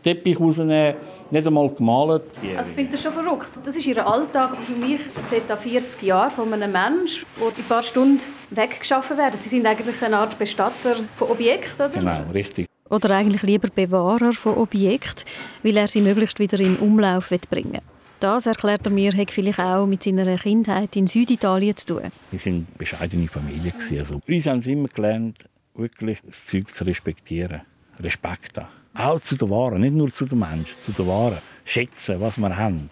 Teppich 0.03 0.39
rausnehmen, 0.39 0.95
nicht 1.31 1.47
einmal 1.47 1.69
gemalt. 1.71 2.25
Also 2.57 2.71
ich 2.71 2.75
finde 2.75 2.93
das 2.93 3.03
schon 3.03 3.13
verrückt. 3.13 3.61
Das 3.65 3.77
ist 3.77 3.87
ihr 3.87 4.07
Alltag. 4.07 4.57
Für 4.57 4.73
mich 4.73 5.01
sieht 5.25 5.45
da 5.49 5.57
40 5.57 6.03
Jahre 6.03 6.31
von 6.31 6.53
einem 6.53 6.73
Menschen, 6.73 7.27
der 7.39 7.49
in 7.49 7.55
ein 7.57 7.65
paar 7.69 7.83
Stunden 7.83 8.23
weggeschaffen 8.51 9.17
werden. 9.17 9.39
Sie 9.39 9.49
sind 9.49 9.67
eigentlich 9.67 10.03
eine 10.03 10.19
Art 10.19 10.39
Bestatter 10.39 10.97
von 11.17 11.31
Objekten, 11.31 11.87
oder? 11.87 11.89
Genau, 11.89 12.23
richtig. 12.33 12.67
Oder 12.89 13.11
eigentlich 13.17 13.43
lieber 13.43 13.69
Bewahrer 13.69 14.33
von 14.33 14.57
Objekten, 14.57 15.25
weil 15.63 15.77
er 15.77 15.87
sie 15.87 16.01
möglichst 16.01 16.39
wieder 16.39 16.59
in 16.59 16.77
Umlauf 16.77 17.31
bringen 17.49 17.75
will. 17.75 17.81
Das, 18.19 18.45
erklärt 18.45 18.85
er 18.85 18.93
mir, 18.93 19.13
hat 19.17 19.31
vielleicht 19.31 19.61
auch 19.61 19.87
mit 19.87 20.03
seiner 20.03 20.37
Kindheit 20.37 20.95
in 20.95 21.07
Süditalien 21.07 21.75
zu 21.77 21.87
tun. 21.87 22.03
Wir 22.31 22.41
waren 22.41 22.55
eine 22.55 22.67
bescheidene 22.77 23.29
Familie. 23.29 23.73
Also, 23.99 24.21
uns 24.29 24.47
haben 24.47 24.61
sie 24.61 24.73
immer 24.73 24.89
gelernt, 24.89 25.39
wirklich 25.75 26.21
das 26.27 26.45
Zeug 26.45 26.75
zu 26.75 26.85
respektieren. 26.85 27.63
Respekt 27.99 28.59
haben. 28.59 28.80
Auch 28.95 29.21
zu 29.21 29.37
der 29.37 29.49
Ware, 29.49 29.79
nicht 29.79 29.95
nur 29.95 30.13
zu 30.13 30.27
den 30.27 30.39
Menschen, 30.39 30.81
zu 30.81 30.93
der 30.93 31.07
Ware. 31.07 31.43
Schätzen, 31.65 32.21
was 32.21 32.39
wir 32.39 32.57
haben. 32.57 32.91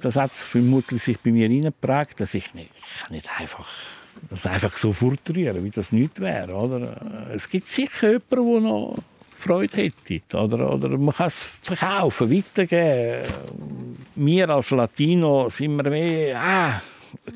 Das 0.00 0.16
hat 0.16 0.32
vermutlich 0.32 1.02
sich 1.02 1.20
bei 1.20 1.30
mir 1.30 1.48
hineingeprägt, 1.48 2.20
dass 2.20 2.34
ich 2.34 2.54
nicht, 2.54 2.70
nicht 3.10 3.28
einfach 3.38 3.68
das 4.28 4.46
einfach 4.46 4.76
so 4.76 4.92
fortrühren, 4.92 5.62
wie 5.64 5.70
das 5.70 5.92
nicht 5.92 6.20
wäre. 6.20 6.54
Oder? 6.54 6.96
Es 7.32 7.48
gibt 7.48 7.70
sicher 7.72 8.12
jemanden, 8.12 8.52
der 8.52 8.60
noch 8.60 8.98
Freude 9.36 9.76
hätte. 9.76 10.36
Oder, 10.36 10.72
oder 10.72 10.88
man 10.88 11.14
kann 11.14 11.26
es 11.26 11.42
verkaufen, 11.62 12.30
weitergeben. 12.30 13.24
Wir 14.14 14.48
als 14.48 14.70
Latino 14.70 15.48
sind 15.48 15.76
wir 15.76 15.90
mehr 15.90 16.40
ah, 16.40 16.82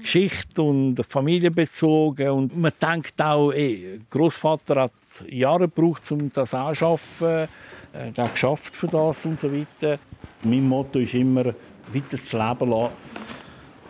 Geschichte 0.01 0.63
und 0.63 1.05
familienbezogen. 1.07 2.31
Und 2.31 2.57
man 2.57 2.73
denkt 2.81 3.21
auch, 3.21 3.53
ey, 3.53 4.01
Großvater 4.09 4.83
hat 4.83 4.93
Jahre 5.29 5.69
gebraucht, 5.69 6.11
um 6.11 6.33
das 6.33 6.55
anzuschaffen. 6.55 7.49
Er 7.93 8.25
hat 8.25 8.33
geschafft 8.33 8.77
für 8.77 8.87
das 8.87 9.25
und 9.25 9.41
so 9.41 9.51
weiter. 9.53 9.99
Mein 10.45 10.69
Motto 10.69 10.99
ist 10.99 11.15
immer, 11.15 11.47
weiter 11.47 12.23
zu 12.23 12.39
leben 12.39 12.71
lassen. 12.71 12.93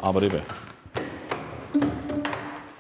Aber 0.01 0.23
eben. 0.23 0.41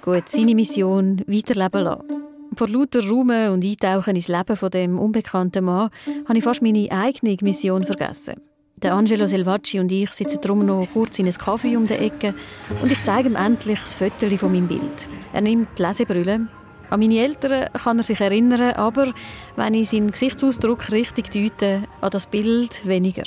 Gut, 0.02 0.28
seine 0.28 0.54
Mission, 0.54 1.22
weiterleben 1.26 1.82
lassen. 1.82 2.18
Vor 2.56 2.68
lauter 2.68 3.06
Raum 3.06 3.30
und 3.30 3.64
Eintauchen 3.64 4.16
ins 4.16 4.28
Leben 4.28 4.56
von 4.56 4.70
dem 4.70 4.98
unbekannten 4.98 5.64
Mann 5.64 5.90
habe 6.26 6.38
ich 6.38 6.44
fast 6.44 6.62
meine 6.62 6.90
eigene 6.90 7.36
Mission 7.42 7.84
vergessen. 7.84 8.34
Der 8.82 8.94
Angelo 8.94 9.26
Selvacci 9.26 9.80
und 9.80 9.92
ich 9.92 10.10
sitzen 10.10 10.40
drum 10.40 10.64
noch 10.64 10.86
kurz 10.92 11.18
in 11.18 11.26
einem 11.26 11.36
Kaffee 11.36 11.76
um 11.76 11.86
die 11.86 11.94
Ecke 11.94 12.34
und 12.80 12.90
ich 12.90 13.02
zeige 13.02 13.28
ihm 13.28 13.36
endlich 13.36 13.80
das 13.80 13.94
Foto 13.94 14.28
von 14.36 14.52
meinem 14.52 14.68
Bild. 14.68 15.08
Er 15.32 15.40
nimmt 15.40 15.68
die 15.76 15.82
Lesebrille, 15.82 16.46
an 16.90 17.00
meine 17.00 17.18
Eltern 17.18 17.68
kann 17.72 17.98
er 17.98 18.02
sich 18.02 18.20
erinnern, 18.20 18.72
aber 18.74 19.12
wenn 19.56 19.74
ich 19.74 19.90
seinen 19.90 20.10
Gesichtsausdruck 20.10 20.90
richtig 20.90 21.30
deute, 21.30 21.82
an 22.00 22.10
das 22.10 22.26
Bild 22.26 22.86
weniger. 22.86 23.24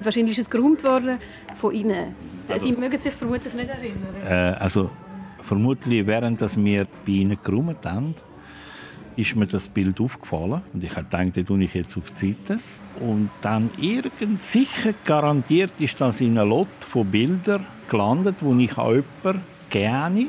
Wahrscheinlich 0.00 0.38
ist 0.38 0.46
es 0.46 0.50
geräumt 0.50 0.82
worden 0.84 1.18
von 1.56 1.74
Ihnen. 1.74 2.14
Also, 2.48 2.64
Sie 2.64 2.72
mögen 2.72 3.00
sich 3.00 3.12
vermutlich 3.12 3.54
nicht 3.54 3.68
erinnern. 3.68 4.14
Äh, 4.26 4.56
also 4.58 4.90
vermutlich 5.42 6.06
während 6.06 6.40
dass 6.40 6.56
wir 6.56 6.86
bei 7.06 7.12
Ihnen 7.12 7.36
geräumt 7.42 7.84
haben, 7.84 8.14
ist 9.16 9.36
mir 9.36 9.46
das 9.46 9.68
Bild 9.68 10.00
aufgefallen 10.00 10.62
und 10.72 10.82
ich 10.82 10.90
habe 10.96 11.04
gedacht, 11.04 11.36
das 11.36 11.44
tue 11.44 11.62
ich 11.64 11.74
jetzt 11.74 11.96
auf 11.96 12.10
die 12.10 12.34
Seite. 12.34 12.60
Und 13.00 13.30
dann 13.40 13.70
irgend 13.78 14.44
sicher 14.44 14.92
garantiert 15.04 15.72
ist 15.78 16.00
das 16.00 16.20
in 16.20 16.38
einer 16.38 16.46
Lot 16.46 16.68
von 16.80 17.06
Bildern 17.06 17.66
gelandet, 17.88 18.36
wo 18.40 18.54
ich 18.54 18.76
an 18.78 19.02
jemanden 19.22 19.42
gerne 19.70 20.26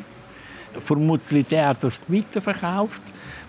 vermutlich 0.80 1.48
der 1.48 1.70
hat 1.70 1.84
das 1.84 2.02
weiterverkauft, 2.08 3.02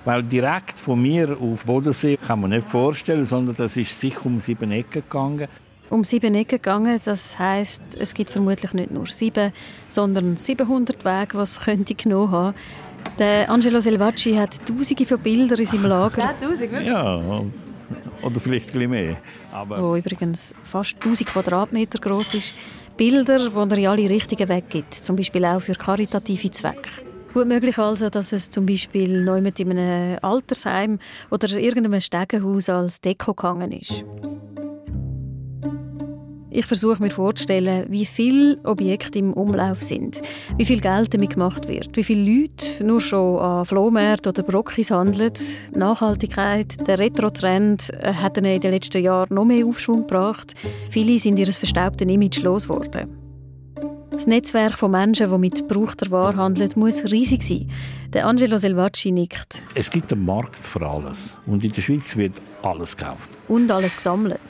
weil 0.04 0.22
direkt 0.22 0.78
von 0.78 1.00
mir 1.00 1.36
auf 1.40 1.64
Bodensee 1.64 2.16
kann 2.16 2.40
man 2.40 2.50
nicht 2.50 2.68
vorstellen, 2.68 3.26
sondern 3.26 3.56
das 3.56 3.76
ist 3.76 3.98
sicher 3.98 4.26
um 4.26 4.40
sieben 4.40 4.70
Ecken 4.70 5.02
gegangen. 5.02 5.48
Um 5.90 6.04
sieben 6.04 6.34
Ecken 6.34 6.56
gegangen, 6.56 7.00
das 7.04 7.38
heißt, 7.38 7.82
es 7.98 8.14
gibt 8.14 8.30
vermutlich 8.30 8.72
nicht 8.72 8.90
nur 8.90 9.06
sieben, 9.06 9.52
sondern 9.88 10.36
700 10.36 11.04
Wege, 11.04 11.38
was 11.38 11.60
könnte 11.60 11.94
genommen 11.94 12.32
haben. 12.32 12.54
Der 13.18 13.50
Angelo 13.50 13.80
Selvacci 13.80 14.34
hat 14.34 14.66
Tausende 14.66 15.04
von 15.06 15.18
Bildern 15.20 15.58
in 15.58 15.66
seinem 15.66 15.86
Lager. 15.86 16.22
10'000, 16.40 16.60
wirklich? 16.60 16.86
Ja, 16.88 17.20
oder 18.22 18.40
vielleicht 18.40 18.68
ein 18.68 18.72
bisschen 18.72 18.90
mehr. 18.90 19.16
Aber 19.52 19.80
wo 19.80 19.96
übrigens 19.96 20.54
fast 20.64 20.96
1000 20.96 21.28
Quadratmeter 21.28 21.98
groß 21.98 22.34
ist. 22.34 22.54
Bilder, 22.96 23.38
die 23.38 23.56
er 23.56 23.78
in 23.78 23.86
alle 23.86 24.08
Richtungen 24.08 24.48
weggibt, 24.48 24.94
zum 24.94 25.16
Beispiel 25.16 25.44
auch 25.44 25.60
für 25.60 25.74
karitative 25.74 26.50
Zwecke. 26.50 26.88
Gut 27.34 27.48
möglich 27.48 27.78
also, 27.78 28.10
dass 28.10 28.32
es 28.32 28.48
zum 28.48 28.64
Beispiel 28.64 29.24
neu 29.24 29.40
mit 29.40 29.58
in 29.58 29.76
einem 29.76 30.18
Altersheim 30.22 31.00
oder 31.32 31.48
irgendeinem 31.58 32.00
Stegenhaus 32.00 32.68
als 32.68 33.00
Deko 33.00 33.34
gegangen 33.34 33.72
ist. 33.72 34.04
Ich 36.50 36.64
versuche 36.64 37.02
mir 37.02 37.10
vorzustellen, 37.10 37.86
wie 37.88 38.06
viele 38.06 38.60
Objekte 38.62 39.18
im 39.18 39.32
Umlauf 39.32 39.82
sind, 39.82 40.22
wie 40.58 40.64
viel 40.64 40.80
Geld 40.80 41.12
damit 41.12 41.30
gemacht 41.30 41.66
wird, 41.66 41.96
wie 41.96 42.04
viele 42.04 42.22
Leute 42.22 42.84
nur 42.84 43.00
schon 43.00 43.40
an 43.40 43.64
Flohmärkten 43.64 44.30
oder 44.30 44.44
Brockis 44.44 44.92
handeln. 44.92 45.32
Nachhaltigkeit, 45.74 46.86
der 46.86 47.00
Retro-Trend 47.00 47.90
hat 48.00 48.38
in 48.38 48.44
den 48.44 48.70
letzten 48.70 49.02
Jahren 49.02 49.34
noch 49.34 49.44
mehr 49.44 49.66
Aufschwung 49.66 50.02
gebracht. 50.02 50.54
Viele 50.88 51.18
sind 51.18 51.40
ihres 51.40 51.56
verstaubten 51.56 52.08
Image 52.08 52.44
losgeworden. 52.44 53.23
Das 54.14 54.28
Netzwerk 54.28 54.78
von 54.78 54.92
Menschen, 54.92 55.28
die 55.28 55.38
mit 55.38 55.56
gebrauchter 55.56 56.08
Ware 56.12 56.36
handeln, 56.36 56.70
muss 56.76 57.02
riesig 57.02 57.42
sein. 57.42 57.68
Der 58.12 58.28
Angelo 58.28 58.58
Selvacci 58.58 59.10
nickt. 59.10 59.60
Es 59.74 59.90
gibt 59.90 60.12
einen 60.12 60.24
Markt 60.24 60.64
für 60.64 60.88
alles. 60.88 61.36
Und 61.46 61.64
in 61.64 61.72
der 61.72 61.82
Schweiz 61.82 62.16
wird 62.16 62.40
alles 62.62 62.96
gekauft. 62.96 63.28
Und 63.48 63.72
alles 63.72 63.96
gesammelt. 63.96 64.40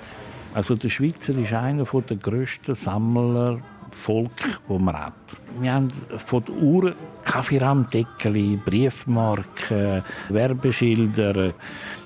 Also 0.53 0.75
der 0.75 0.91
Schweizer 0.91 1.35
ist 1.39 1.55
einer 1.55 1.85
der 1.85 2.17
grössten 2.19 2.75
Sammler 2.75 3.59
Volk, 3.91 4.61
wo 4.69 4.79
man 4.79 4.99
hat. 4.99 5.15
Wir 5.59 5.73
haben 5.73 5.91
von 5.91 6.45
den 6.45 6.63
Uhren 6.63 6.95
Kaffeerahmdeckel, 7.25 8.59
Briefmarken, 8.59 10.03
Werbeschilder. 10.29 11.55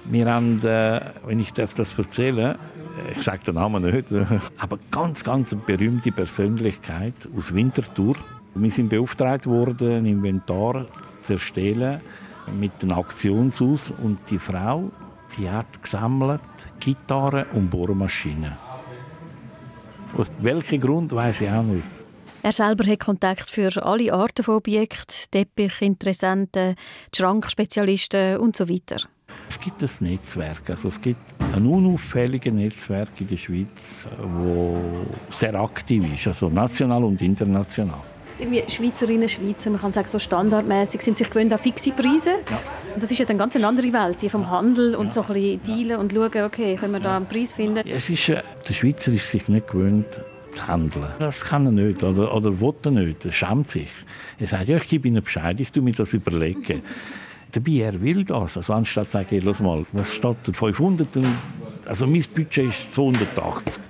Wir 0.05 0.27
haben, 0.27 0.65
äh, 0.65 1.01
wenn 1.27 1.41
ich 1.41 1.53
das 1.53 1.99
erzählen 1.99 2.37
darf, 2.55 2.57
ich 3.17 3.23
sage 3.23 3.45
den 3.45 3.55
Namen 3.55 3.83
nicht, 3.83 4.09
aber 4.59 4.79
ganz, 4.91 5.25
ganz 5.25 5.53
eine 5.53 5.63
berühmte 5.63 6.13
Persönlichkeit 6.13 7.15
aus 7.37 7.55
Winterthur. 7.55 8.17
Wir 8.55 8.71
sind 8.71 8.89
beauftragt 8.89 9.47
worden, 9.47 9.99
ein 9.99 10.07
Inventar 10.07 10.87
zu 11.23 11.35
erstellen 11.35 12.01
mit 12.59 12.73
einem 12.83 12.99
Aktionshaus 12.99 13.93
und 14.03 14.19
die 14.31 14.39
Frau, 14.39 14.91
die 15.37 15.51
hat 15.51 15.83
gesammelt 15.83 16.41
Gitarren 16.81 17.47
und 17.53 17.71
Bohrmaschinen. 17.71 18.53
Aus 20.17 20.33
welchem 20.41 20.81
Grund 20.81 21.13
weiß 21.13 21.43
ich 21.43 21.51
auch 21.51 21.63
nicht. 21.63 21.89
Er 22.43 22.53
selber 22.53 22.87
hat 22.87 23.01
Kontakt 23.01 23.51
für 23.51 23.85
alle 23.85 24.13
Arten 24.13 24.43
von 24.43 24.57
Objekten, 24.57 25.31
Teppichinteressenten, 25.31 26.77
Schrankspezialisten 27.15 28.39
und 28.39 28.57
so 28.57 28.69
weiter. 28.69 29.03
Es 29.49 29.59
gibt 29.59 29.83
ein 29.83 29.91
Netzwerk, 30.01 30.69
also 30.69 30.89
es 30.89 31.01
gibt 31.01 31.21
ein 31.55 31.67
unauffälliges 31.67 32.53
Netzwerk 32.53 33.09
in 33.19 33.29
der 33.29 33.37
Schweiz, 33.39 34.07
das 34.07 35.39
sehr 35.39 35.55
aktiv 35.55 36.05
ist, 36.13 36.27
also 36.27 36.51
national 36.51 37.05
und 37.05 37.23
international. 37.23 38.03
irgendwie 38.39 38.63
Schweizerinnen, 38.69 39.29
Schweizer, 39.29 39.71
man 39.71 39.81
kann 39.81 39.93
sagen, 39.93 40.09
so 40.09 40.19
standardmäßig 40.19 41.01
sind 41.01 41.17
sich 41.17 41.31
gewöhnt 41.31 41.53
an 41.53 41.59
fixe 41.59 41.93
Preise. 41.93 42.31
Ja. 42.51 42.61
Und 42.95 43.03
das 43.03 43.11
ist 43.11 43.19
ja 43.19 43.25
dann 43.25 43.39
ganz 43.39 43.57
eine 43.57 43.67
andere 43.67 43.93
Welt, 43.93 44.23
die 44.23 44.29
vom 44.29 44.51
Handel 44.51 44.95
und 44.95 45.07
ja. 45.07 45.13
so 45.13 45.23
ein 45.23 45.33
bisschen 45.33 45.63
dealen 45.65 45.99
und 45.99 46.13
schauen, 46.13 46.45
okay, 46.45 46.77
können 46.77 46.93
wir 46.93 47.01
da 47.01 47.17
einen 47.17 47.27
Preis 47.27 47.53
finden. 47.53 47.83
Es 47.89 48.11
ist, 48.11 48.29
äh, 48.29 48.43
der 48.69 48.75
Schweizer 48.75 49.13
ist 49.13 49.31
sich 49.31 49.49
nicht 49.49 49.69
gewöhnt, 49.69 50.07
zu 50.53 50.67
handeln. 50.69 51.09
Das 51.19 51.45
kann 51.45 51.67
er 51.67 51.73
nicht 51.73 52.03
oder, 52.05 52.35
oder 52.35 52.61
will 52.61 52.75
er 52.85 52.91
nicht, 52.91 53.25
er 53.25 53.33
schämt 53.33 53.71
sich. 53.71 53.91
Er 54.39 54.47
sagt, 54.47 54.69
ja, 54.69 54.77
ich 54.77 54.89
gebe 54.89 55.09
Ihnen 55.09 55.23
Bescheid, 55.23 55.59
ich 55.59 55.73
tue 55.73 55.83
mir 55.83 55.93
das 55.93 56.13
überlegen. 56.13 56.83
Dabei, 57.53 57.73
er 57.73 58.01
will 58.01 58.25
das. 58.25 58.57
Also 58.57 58.73
anstatt 58.73 59.07
zu 59.07 59.13
sagen, 59.13 59.27
hey, 59.31 59.41
mal, 59.63 59.83
was 59.93 60.21
da? 60.21 60.35
500? 60.53 61.09
Also 61.87 62.07
mein 62.07 62.25
Budget 62.35 62.69
ist 62.69 62.95
280. 62.95 63.83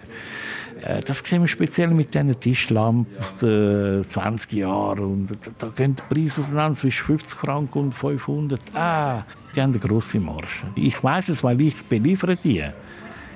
Äh, 0.82 1.02
das 1.02 1.18
sehen 1.18 1.42
wir 1.42 1.48
speziell 1.48 1.88
mit 1.88 2.14
diesen 2.14 2.38
Tischlampen 2.38 3.06
aus 3.18 3.36
den 3.38 4.08
20 4.08 4.52
Jahren. 4.52 5.04
Und 5.04 5.38
da 5.58 5.68
gehen 5.68 5.96
die 5.96 6.14
Preise 6.14 6.40
auseinander 6.40 6.78
zwischen 6.78 7.06
50 7.06 7.38
Franken 7.38 7.78
und 7.78 7.94
500. 7.94 8.60
Ah, 8.74 9.24
die 9.54 9.60
haben 9.60 9.70
eine 9.70 9.80
grosse 9.80 10.20
Marge. 10.20 10.46
Ich 10.76 11.02
weiß 11.02 11.30
es, 11.30 11.42
weil 11.42 11.60
ich 11.60 11.82
beliefere 11.84 12.36
die. 12.36 12.62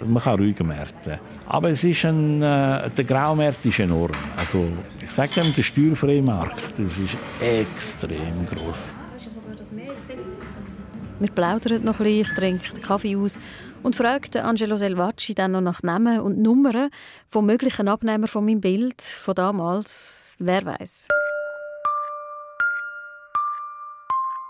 Man 0.04 0.22
kann 0.22 0.38
ruhiger 0.38 0.64
Märkte. 0.64 1.20
Aber 1.46 1.70
es 1.70 1.84
ist 1.84 2.04
ein, 2.04 2.42
äh, 2.42 2.90
der 2.90 3.04
Graumarkt 3.04 3.64
ist 3.64 3.78
enorm. 3.78 4.10
Also, 4.36 4.66
ich 5.00 5.10
sage 5.10 5.40
dem, 5.40 5.54
der 5.54 5.62
steuerfreie 5.62 6.22
Markt 6.22 6.78
ist 6.78 7.16
extrem 7.40 8.46
groß. 8.46 8.88
Wir 11.22 11.30
plaudern 11.30 11.84
noch 11.84 12.00
ein 12.00 12.04
bisschen, 12.04 12.20
ich 12.22 12.34
trinke 12.34 12.72
den 12.72 12.82
Kaffee 12.82 13.16
aus 13.16 13.38
und 13.84 13.94
fragte 13.94 14.42
Angelo 14.42 14.76
Selvacci 14.76 15.36
dann 15.36 15.52
noch 15.52 15.60
nach 15.60 15.80
Namen 15.84 16.18
und 16.18 16.42
Nummern 16.42 16.90
von 17.28 17.46
möglichen 17.46 17.86
Abnehmern 17.86 18.26
von 18.26 18.44
meinem 18.44 18.60
Bild 18.60 19.00
von 19.00 19.36
damals. 19.36 20.34
Wer 20.40 20.66
weiß? 20.66 21.06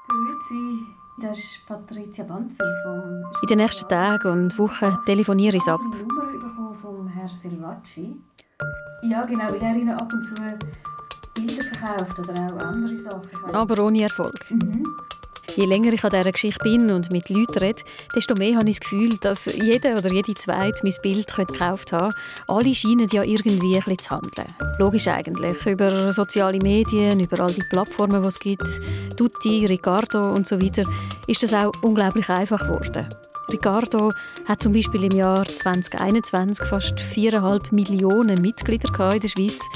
Grüezi, 0.09 0.87
das 1.21 1.37
ist 1.37 1.67
Patricia 1.69 2.25
Banzer 2.25 2.65
vom 2.85 3.23
In 3.43 3.49
den 3.49 3.59
nächsten 3.59 3.87
Tagen 3.87 4.29
und 4.29 4.59
Wochen 4.59 4.97
telefoniere 5.05 5.59
ich 5.59 5.69
ab. 5.69 5.79
Ich 5.79 5.85
habe 5.85 5.97
eine 5.99 6.07
Nummer 6.07 6.33
bekommen 6.33 6.75
vom 6.75 7.07
Herrn 7.07 7.37
Selvacci. 7.37 8.17
Ja, 9.11 9.27
genau, 9.27 9.53
weil 9.53 9.63
er 9.63 9.77
ihnen 9.77 9.91
ab 9.91 10.11
und 10.11 10.25
zu 10.25 10.35
Bilder 11.35 11.65
verkauft 11.65 12.19
oder 12.19 12.33
auch 12.33 12.59
andere 12.59 12.97
Sachen. 12.97 13.55
Aber 13.55 13.85
ohne 13.85 14.05
Erfolg. 14.05 14.51
Mhm. 14.51 14.87
Je 15.55 15.67
länger 15.67 15.93
ich 15.93 16.03
an 16.03 16.11
dieser 16.11 16.33
Geschichte 16.33 16.63
bin 16.63 16.91
und 16.91 17.13
mit 17.13 17.29
Leuten 17.29 17.59
rede, 17.59 17.83
desto 18.17 18.35
mehr 18.35 18.57
habe 18.57 18.71
ich 18.71 18.79
das 18.79 18.89
Gefühl, 18.89 19.19
dass 19.19 19.45
jeder 19.45 19.99
oder 19.99 20.11
jede 20.11 20.35
Zweite 20.35 20.81
mein 20.83 20.95
Bild 21.03 21.27
gekauft 21.27 21.93
haben 21.93 22.15
Alle 22.49 22.75
scheinen 22.75 23.09
ja 23.13 23.23
irgendwie 23.23 23.75
ein 23.75 23.83
bisschen 23.83 23.99
zu 23.99 24.11
handeln. 24.11 24.55
Logisch 24.79 25.09
eigentlich. 25.09 25.67
Über 25.67 26.11
soziale 26.11 26.59
Medien, 26.59 27.21
über 27.21 27.41
all 27.41 27.53
die 27.53 27.65
Plattformen, 27.69 28.23
die 28.23 28.29
es 28.29 28.41
gibt, 28.41 28.81
Tutti, 29.17 29.67
Ricardo 29.67 30.33
und 30.33 30.47
so 30.47 30.59
weiter, 30.59 30.85
ist 31.27 31.43
das 31.43 31.53
auch 31.53 31.73
unglaublich 31.83 32.31
einfach 32.31 32.63
geworden. 32.63 33.09
Ricardo 33.51 34.11
hat 34.47 34.63
zum 34.63 34.73
Beispiel 34.73 35.05
im 35.05 35.13
Jahr 35.19 35.45
2021 35.45 36.65
fast 36.67 36.99
4,5 36.99 37.75
Millionen 37.75 38.41
Mitglieder 38.41 38.89
in 39.13 39.21
der 39.21 39.29
Schweiz. 39.29 39.69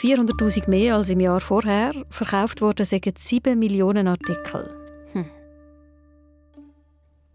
400.000 0.00 0.68
mehr 0.68 0.96
als 0.96 1.10
im 1.10 1.20
Jahr 1.20 1.40
vorher. 1.40 1.92
Verkauft 2.10 2.60
wurden 2.60 2.84
7 2.84 3.56
Millionen 3.58 4.08
Artikel. 4.08 4.81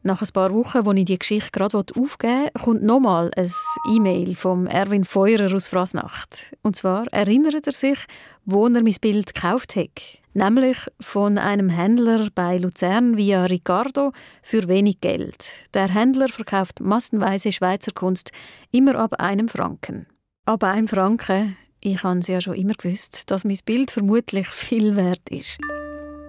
Nach 0.04 0.22
ein 0.22 0.27
paar 0.32 0.54
Wochen, 0.54 0.86
wo 0.86 0.92
ich 0.94 1.06
die 1.06 1.18
Geschichte 1.18 1.51
gerade 1.51 1.77
aufgeben 1.77 2.44
will, 2.44 2.51
kommt 2.63 2.84
nochmal 2.84 3.32
ein 3.36 3.51
E-Mail 3.92 4.36
vom 4.36 4.68
Erwin 4.68 5.04
Feurer 5.04 5.54
aus 5.54 5.68
Frasnacht. 5.68 6.56
Und 6.62 6.75
zwar 6.75 7.08
erinnert 7.12 7.68
er 7.68 7.74
sich, 7.74 7.98
wo 8.46 8.68
er 8.68 8.84
mein 8.84 8.96
Bild 9.01 9.34
gekauft 9.34 9.75
hat. 9.75 10.01
Nämlich 10.34 10.77
von 11.00 11.39
einem 11.39 11.70
Händler 11.70 12.30
bei 12.34 12.60
Luzern 12.60 13.18
via 13.18 13.46
Ricardo 13.46 14.12
für 14.44 14.68
wenig 14.68 15.01
Geld. 15.01 15.68
Der 15.74 15.92
Händler 15.92 16.30
verkauft 16.30 16.80
massenweise 16.80 17.51
Schweizer 17.51 17.92
Kunst 17.92 18.32
immer 18.72 18.96
ab 18.96 19.20
einem 19.20 19.50
Franken. 19.50 20.06
Ab 20.46 20.63
einem 20.63 20.88
Franken? 20.88 21.58
Ich 21.80 22.04
habe 22.04 22.20
es 22.20 22.27
ja 22.27 22.39
schon 22.39 22.54
immer 22.54 22.75
gewusst, 22.75 23.32
dass 23.32 23.46
mein 23.46 23.60
Bild 23.66 23.92
vermutlich 23.92 24.48
viel 24.51 24.96
wert 24.96 25.27
ist. 25.30 25.58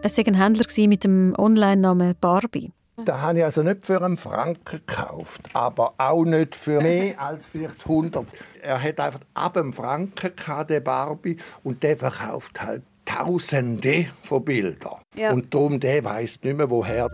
Es 0.03 0.17
war 0.17 0.27
ein 0.27 0.35
Händler 0.35 0.67
mit 0.89 1.05
dem 1.05 1.35
Online-Namen 1.37 2.15
Barbie. 2.21 2.73
Da 3.05 3.21
habe 3.21 3.39
ich 3.39 3.45
also 3.45 3.63
nicht 3.63 3.87
für 3.87 4.03
einen 4.03 4.17
Franken 4.17 4.81
gekauft, 4.87 5.43
aber 5.53 5.95
auch 5.99 6.25
nicht 6.25 6.57
für 6.57 6.81
mehr 6.81 7.21
als 7.21 7.47
vielleicht 7.47 7.81
100. 7.83 8.27
Er 8.61 8.83
hat 8.83 8.99
einfach 8.99 9.21
ab 9.35 9.57
einem 9.57 9.73
Franken 9.73 10.35
gehabt, 10.35 10.71
der 10.71 10.81
Barbie, 10.81 11.37
und 11.63 11.83
der 11.83 11.97
verkauft 11.97 12.61
halt 12.61 12.83
Tausende 13.05 14.07
von 14.23 14.45
Bildern. 14.45 14.97
Ja. 15.15 15.33
Und 15.33 15.55
darum, 15.55 15.81
der 15.81 16.05
weiß 16.05 16.41
nicht 16.43 16.59
mehr, 16.59 16.69
woher. 16.69 17.09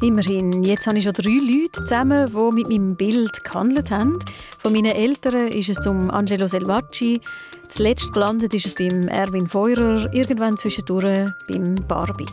Immerhin, 0.00 0.62
jetzt 0.62 0.86
habe 0.86 0.98
ich 0.98 1.04
schon 1.04 1.14
drei 1.14 1.30
Leute 1.30 1.82
zusammen, 1.84 2.30
die 2.32 2.52
mit 2.52 2.68
meinem 2.68 2.96
Bild 2.96 3.42
gehandelt 3.42 3.90
haben. 3.90 4.20
Von 4.58 4.72
meinen 4.72 4.92
Eltern 4.92 5.48
ist 5.48 5.68
es 5.68 5.80
zum 5.80 6.10
Angelo 6.10 6.46
Selvacci, 6.46 7.20
zuletzt 7.68 8.12
gelandet 8.12 8.54
ist 8.54 8.66
es 8.66 8.74
beim 8.74 9.08
Erwin 9.08 9.48
Feurer, 9.48 10.12
irgendwann 10.12 10.56
zwischendurch 10.56 11.30
beim 11.48 11.74
Barbie. 11.88 12.26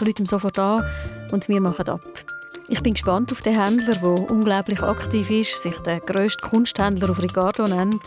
Ich 0.00 0.06
rufe 0.06 0.22
ihm 0.22 0.26
sofort 0.26 0.58
an 0.58 0.82
und 1.30 1.46
wir 1.48 1.60
machen 1.60 1.88
ab. 1.88 2.00
Ich 2.68 2.82
bin 2.82 2.94
gespannt 2.94 3.32
auf 3.32 3.42
den 3.42 3.60
Händler, 3.60 3.96
der 3.96 4.30
unglaublich 4.30 4.80
aktiv 4.82 5.28
ist, 5.28 5.60
sich 5.60 5.76
der 5.80 6.00
grösste 6.00 6.40
Kunsthändler 6.48 7.10
auf 7.10 7.20
Ricardo 7.20 7.68
nennt, 7.68 8.00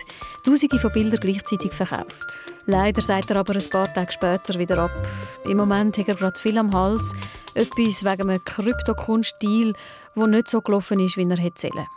tausende 0.44 0.80
von 0.80 0.92
Bildern 0.92 1.20
gleichzeitig 1.20 1.72
verkauft. 1.72 2.54
Leider 2.66 3.02
sagt 3.02 3.30
er 3.30 3.38
aber 3.38 3.54
ein 3.54 3.70
paar 3.70 3.94
Tage 3.94 4.12
später 4.12 4.58
wieder 4.58 4.80
ab. 4.80 5.08
Im 5.46 5.58
Moment 5.58 5.98
hat 5.98 6.08
er 6.08 6.16
gerade 6.16 6.34
zu 6.34 6.44
viel 6.44 6.58
am 6.58 6.74
Hals, 6.74 7.14
etwas 7.54 8.04
wegen 8.04 8.30
einem 8.30 8.44
Kryptokunstdeal, 8.44 9.74
der 10.16 10.28
nicht 10.28 10.50
so 10.50 10.62
gelaufen 10.62 11.00
ist, 11.00 11.18
wie 11.18 11.30
er 11.30 11.38
hätte 11.38 11.70
sollen. 11.70 11.88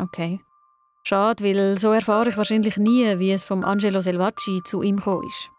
Okay. 0.00 0.40
Schade, 1.02 1.42
weil 1.42 1.78
so 1.78 1.90
erfahre 1.90 2.28
ich 2.28 2.36
wahrscheinlich 2.36 2.76
nie, 2.76 3.18
wie 3.18 3.32
es 3.32 3.44
vom 3.44 3.64
Angelo 3.64 4.00
Selvacci 4.00 4.62
zu 4.62 4.82
ihm 4.82 4.96
gekommen 4.96 5.26
ist. 5.26 5.50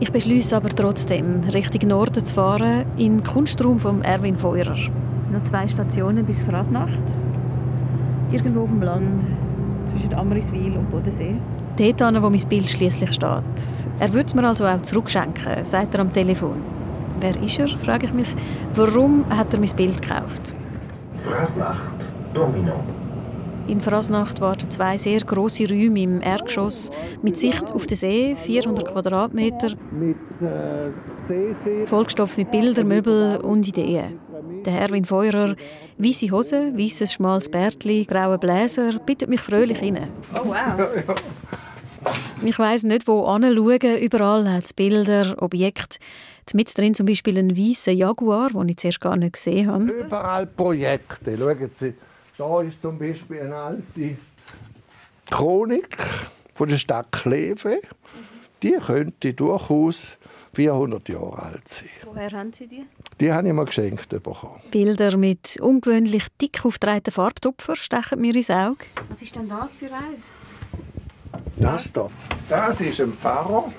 Ich 0.00 0.12
beschließe 0.12 0.56
aber 0.56 0.68
trotzdem, 0.68 1.40
Richtung 1.52 1.88
Norden 1.88 2.24
zu 2.24 2.32
fahren, 2.32 2.84
in 2.96 3.16
den 3.16 3.24
Kunstraum 3.24 3.80
von 3.80 4.02
Erwin 4.02 4.36
Feurer. 4.36 4.76
Noch 5.32 5.42
zwei 5.42 5.66
Stationen 5.66 6.24
bis 6.24 6.40
Frasnacht. 6.40 7.02
Irgendwo 8.30 8.62
auf 8.62 8.68
dem 8.68 8.82
Land, 8.82 9.26
zwischen 9.90 10.14
Amriswil 10.14 10.76
und 10.76 10.88
Bodensee. 10.88 11.34
Dort 11.76 12.00
an, 12.02 12.22
wo 12.22 12.30
mein 12.30 12.48
Bild 12.48 12.70
schließlich 12.70 13.12
steht. 13.12 13.42
Er 13.98 14.12
würde 14.12 14.26
es 14.26 14.34
mir 14.36 14.46
also 14.46 14.66
auch 14.66 14.80
zurückschenken, 14.82 15.64
sagt 15.64 15.94
er 15.94 16.00
am 16.00 16.12
Telefon. 16.12 16.58
Wer 17.18 17.42
ist 17.42 17.58
er, 17.58 17.66
frage 17.66 18.06
ich 18.06 18.12
mich. 18.12 18.36
Warum 18.76 19.28
hat 19.28 19.52
er 19.52 19.58
mein 19.58 19.74
Bild 19.74 20.00
gekauft? 20.00 20.54
Frasnacht, 21.16 22.04
Domino. 22.32 22.84
In 23.68 23.82
Frasnacht 23.82 24.40
warten 24.40 24.70
zwei 24.70 24.96
sehr 24.96 25.20
große 25.20 25.68
Räume 25.68 26.00
im 26.00 26.22
Erdgeschoss 26.22 26.90
mit 27.22 27.36
Sicht 27.36 27.70
auf 27.70 27.86
den 27.86 27.98
See, 27.98 28.34
400 28.34 28.86
Quadratmeter, 28.86 29.74
vollgestopft 31.84 32.38
mit 32.38 32.50
Bildern, 32.50 32.88
Möbeln 32.88 33.36
und 33.42 33.68
Ideen. 33.68 34.18
Der 34.64 34.72
Herwin 34.72 35.04
Feurer, 35.04 35.54
weiße 35.98 36.30
Hose, 36.30 36.72
weißes 36.78 37.12
schmales 37.12 37.50
Bärtli, 37.50 38.06
graue 38.06 38.38
Bläser, 38.38 38.98
bittet 39.00 39.28
mich 39.28 39.40
fröhlich 39.40 39.82
rein. 39.82 40.08
Oh 40.34 40.46
wow! 40.46 41.14
Ich 42.42 42.58
weiss 42.58 42.84
nicht, 42.84 43.06
wo 43.06 43.24
anschauen. 43.24 43.98
Überall 44.00 44.50
hat 44.50 44.64
es 44.64 44.72
Bilder, 44.72 45.34
Objekte. 45.42 45.98
Mit 46.54 46.76
drin 46.78 46.94
zum 46.94 47.04
Beispiel 47.04 47.36
ein 47.36 47.58
weißer 47.58 47.92
Jaguar, 47.92 48.48
den 48.50 48.70
ich 48.70 48.78
zuerst 48.78 49.02
gar 49.02 49.16
nicht 49.16 49.34
gesehen 49.34 49.70
habe. 49.70 49.84
Überall 49.84 50.46
Projekte. 50.46 51.36
Schauen 51.36 51.70
Sie, 51.74 51.92
da 52.38 52.62
ist 52.62 52.80
zum 52.80 52.98
Beispiel 52.98 53.40
eine 53.40 53.56
alte 53.56 54.16
Chronik 55.28 55.98
von 56.54 56.68
der 56.68 56.78
Stadt 56.78 57.10
Kleve. 57.12 57.80
Die 58.62 58.72
könnte 58.72 59.34
durchaus 59.34 60.16
400 60.54 61.08
Jahre 61.08 61.42
alt 61.42 61.68
sein. 61.68 61.88
Woher 62.04 62.30
haben 62.30 62.52
Sie 62.52 62.66
die? 62.66 62.84
Die 63.20 63.32
habe 63.32 63.46
ich 63.46 63.54
mir 63.54 63.64
geschenkt 63.64 64.08
bekommen. 64.08 64.60
Bilder 64.70 65.16
mit 65.16 65.58
ungewöhnlich 65.60 66.26
dick 66.40 66.64
aufgetragenen 66.64 67.12
Farbtupfer 67.12 67.76
stechen 67.76 68.20
mir 68.20 68.34
ins 68.34 68.50
Auge. 68.50 68.86
Was 69.08 69.22
ist 69.22 69.36
denn 69.36 69.48
das 69.48 69.76
für 69.76 69.92
eins? 69.92 70.30
Das 71.56 71.92
da. 71.92 72.08
Das 72.48 72.80
ist 72.80 73.00
ein 73.00 73.12
Pfarrer, 73.12 73.72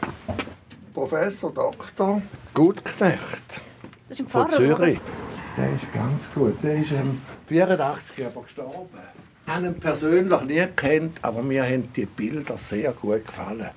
Professor 0.94 1.52
Dr. 1.54 2.22
Gutknecht. 2.54 3.62
Das 4.08 4.20
ist 4.20 4.20
ein 4.20 4.28
Pfarrer, 4.28 4.50
von 4.50 4.58
Zürich. 4.58 5.00
Der 5.60 5.76
ist 5.76 5.94
ganz 5.94 6.30
gut. 6.34 6.64
Der 6.64 6.76
ist 6.76 6.94
am 6.94 7.20
84 7.48 8.26
aber 8.26 8.44
gestorben. 8.44 8.88
Ich 9.46 9.54
habe 9.54 9.66
ihn 9.66 9.80
persönlich 9.80 10.42
nie 10.42 10.66
kennt, 10.76 11.18
aber 11.22 11.44
mir 11.44 11.64
haben 11.64 11.92
die 11.94 12.06
Bilder 12.06 12.58
sehr 12.58 12.94
gut 12.94 13.26
gefallen. 13.26 13.70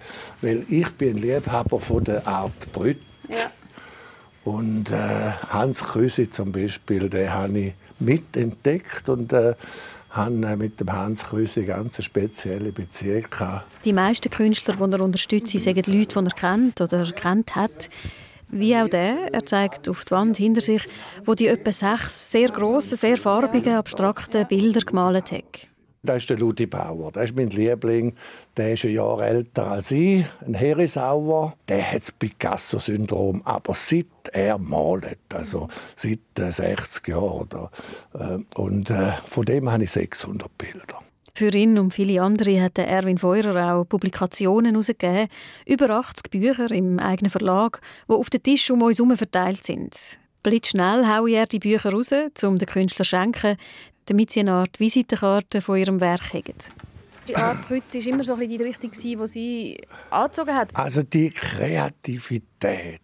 Weil 0.42 0.64
ich 0.68 0.88
bin 0.92 1.16
Liebhaber 1.16 1.80
von 1.80 2.04
der 2.04 2.26
Art 2.26 2.72
Brütt. 2.72 3.00
Ja. 3.28 3.50
Und 4.44 4.90
äh, 4.90 5.32
Hans 5.48 5.82
Krüsi 5.82 6.30
zum 6.30 6.52
Beispiel, 6.52 7.08
den 7.08 7.32
habe 7.32 7.58
ich 7.58 7.74
mitentdeckt 7.98 9.08
und 9.08 9.32
äh, 9.32 9.54
habe 10.10 10.46
äh, 10.46 10.56
mit 10.56 10.78
dem 10.78 10.92
Hans 10.92 11.24
Krüsi 11.24 11.60
eine 11.60 11.68
ganz 11.68 12.02
spezielle 12.04 12.70
Beziehung 12.70 13.24
gehabt. 13.28 13.66
Die 13.84 13.92
meisten 13.92 14.30
Künstler, 14.30 14.76
die 14.76 14.92
er 14.92 15.00
unterstützt, 15.00 15.58
sind 15.58 15.86
Leute, 15.86 16.20
die 16.20 16.26
er 16.26 16.30
kennt 16.32 16.80
oder 16.80 17.10
kennt 17.12 17.56
hat. 17.56 17.88
Wie 18.54 18.76
auch 18.76 18.88
der, 18.88 19.32
er 19.32 19.46
zeigt 19.46 19.88
auf 19.88 20.04
die 20.04 20.10
Wand 20.10 20.36
hinter 20.36 20.60
sich, 20.60 20.86
wo 21.24 21.34
die 21.34 21.46
etwa 21.46 21.72
sechs 21.72 22.30
sehr 22.30 22.50
grossen, 22.50 22.98
sehr 22.98 23.16
farbigen, 23.16 23.74
abstrakten 23.74 24.46
Bilder 24.46 24.80
gemalt 24.80 25.32
hat. 25.32 25.68
Das 26.02 26.18
ist 26.18 26.30
der 26.30 26.36
Ludi 26.36 26.66
Bauer. 26.66 27.12
Das 27.12 27.24
ist 27.24 27.36
mein 27.36 27.48
Liebling. 27.48 28.14
Der 28.56 28.74
ist 28.74 28.84
ein 28.84 28.92
Jahr 28.92 29.22
älter 29.22 29.68
als 29.68 29.90
ich, 29.90 30.26
ein 30.44 30.52
Herisauer. 30.52 31.56
Der 31.66 31.92
hat 31.92 32.02
das 32.02 32.12
Picasso-Syndrom, 32.12 33.40
aber 33.44 33.72
seit 33.72 34.06
er 34.32 34.58
malt, 34.58 35.16
also 35.32 35.68
seit 35.96 36.18
60 36.36 37.08
Jahren. 37.08 37.68
Äh, 38.12 38.38
und 38.54 38.90
äh, 38.90 39.12
von 39.28 39.46
dem 39.46 39.70
habe 39.70 39.84
ich 39.84 39.92
600 39.92 40.58
Bilder. 40.58 41.02
Für 41.34 41.54
ihn 41.54 41.78
und 41.78 41.94
viele 41.94 42.20
andere 42.20 42.60
hat 42.60 42.76
Erwin 42.76 43.16
Feurer 43.16 43.74
auch 43.74 43.84
Publikationen 43.84 44.72
herausgegeben, 44.72 45.28
über 45.66 45.88
80 45.88 46.30
Bücher 46.30 46.70
im 46.70 46.98
eigenen 46.98 47.30
Verlag, 47.30 47.80
die 48.06 48.12
auf 48.12 48.28
den 48.28 48.42
Tisch 48.42 48.70
um 48.70 48.82
uns 48.82 48.98
herum 48.98 49.16
verteilt 49.16 49.64
sind. 49.64 49.96
Blitzschnell 50.42 51.06
haue 51.06 51.30
er 51.30 51.46
die 51.46 51.58
Bücher 51.58 51.90
raus, 51.90 52.10
um 52.42 52.58
den 52.58 52.68
Künstler 52.68 53.04
zu 53.04 53.10
schenken, 53.10 53.56
damit 54.06 54.30
sie 54.30 54.40
eine 54.40 54.52
Art 54.52 54.78
Visitenkarte 54.78 55.62
von 55.62 55.78
ihrem 55.78 56.00
Werk 56.00 56.34
haben. 56.34 56.54
Die 57.28 57.36
Art 57.36 57.70
heute 57.70 57.94
war 57.94 58.06
immer 58.06 58.24
so 58.24 58.34
ein 58.34 58.48
die 58.48 58.56
Richtung, 58.56 58.90
die 58.90 59.26
sie 59.26 59.80
angezogen 60.10 60.54
hat. 60.54 60.76
Also 60.76 61.02
die 61.02 61.30
Kreativität 61.30 63.00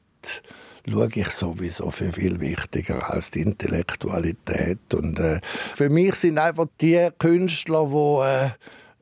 schaue 0.90 1.09
ich 1.14 1.31
sowieso 1.31 1.90
für 1.90 2.12
viel 2.12 2.40
wichtiger 2.40 3.12
als 3.12 3.31
die 3.31 3.42
Intellektualität. 3.42 4.94
Und 4.94 5.18
äh, 5.18 5.40
für 5.42 5.88
mich 5.88 6.14
sind 6.14 6.38
einfach 6.38 6.66
die 6.81 7.09
Künstler, 7.18 7.87
die 7.87 8.27
äh, 8.27 8.51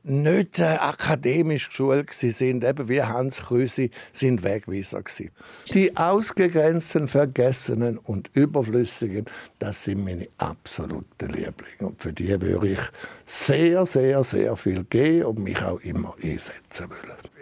nicht 0.07 0.59
äh, 0.59 0.63
akademisch 0.63 1.69
geschult 1.69 2.13
sind, 2.13 2.63
eben 2.63 2.87
wie 2.87 3.01
Hans 3.01 3.47
Krüsi, 3.47 3.91
sind 4.13 4.43
Wegweiser 4.43 5.03
gewesen. 5.03 5.31
Die 5.73 5.95
ausgegrenzten, 5.97 7.07
vergessenen 7.07 7.97
und 7.97 8.29
überflüssigen, 8.33 9.25
das 9.59 9.83
sind 9.83 10.05
meine 10.05 10.27
absoluten 10.37 11.27
Lieblinge. 11.27 11.89
Und 11.89 12.01
für 12.01 12.13
die 12.13 12.39
würde 12.41 12.69
ich 12.69 12.79
sehr, 13.25 13.85
sehr, 13.85 14.23
sehr 14.23 14.55
viel 14.55 14.85
geben 14.85 15.25
und 15.25 15.39
mich 15.39 15.61
auch 15.61 15.81
immer 15.81 16.15
einsetzen 16.23 16.89
wollen. 16.89 17.36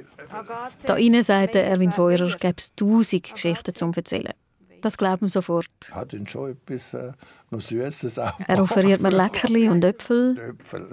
Da 0.83 0.95
innen 0.95 1.23
sagt 1.23 1.55
Erwin 1.55 1.91
Feurer, 1.91 2.35
gäbe 2.37 2.55
es 2.57 2.73
tausend 2.75 3.23
Geschichten 3.31 3.73
zu 3.73 3.91
erzählen. 3.95 4.33
Das 4.81 4.97
glaubt 4.97 5.21
man 5.21 5.29
sofort. 5.29 5.67
Hat 5.91 6.13
ihn 6.13 6.27
schon 6.27 6.51
etwas 6.51 6.93
äh, 6.93 7.11
noch 7.49 7.59
Süßes 7.59 8.19
auch. 8.19 8.39
Er 8.47 8.61
offeriert 8.61 9.01
mir 9.01 9.09
Leckerli 9.09 9.67
und 9.67 9.83
Äpfel. 9.83 10.37
Äpfel. 10.37 10.89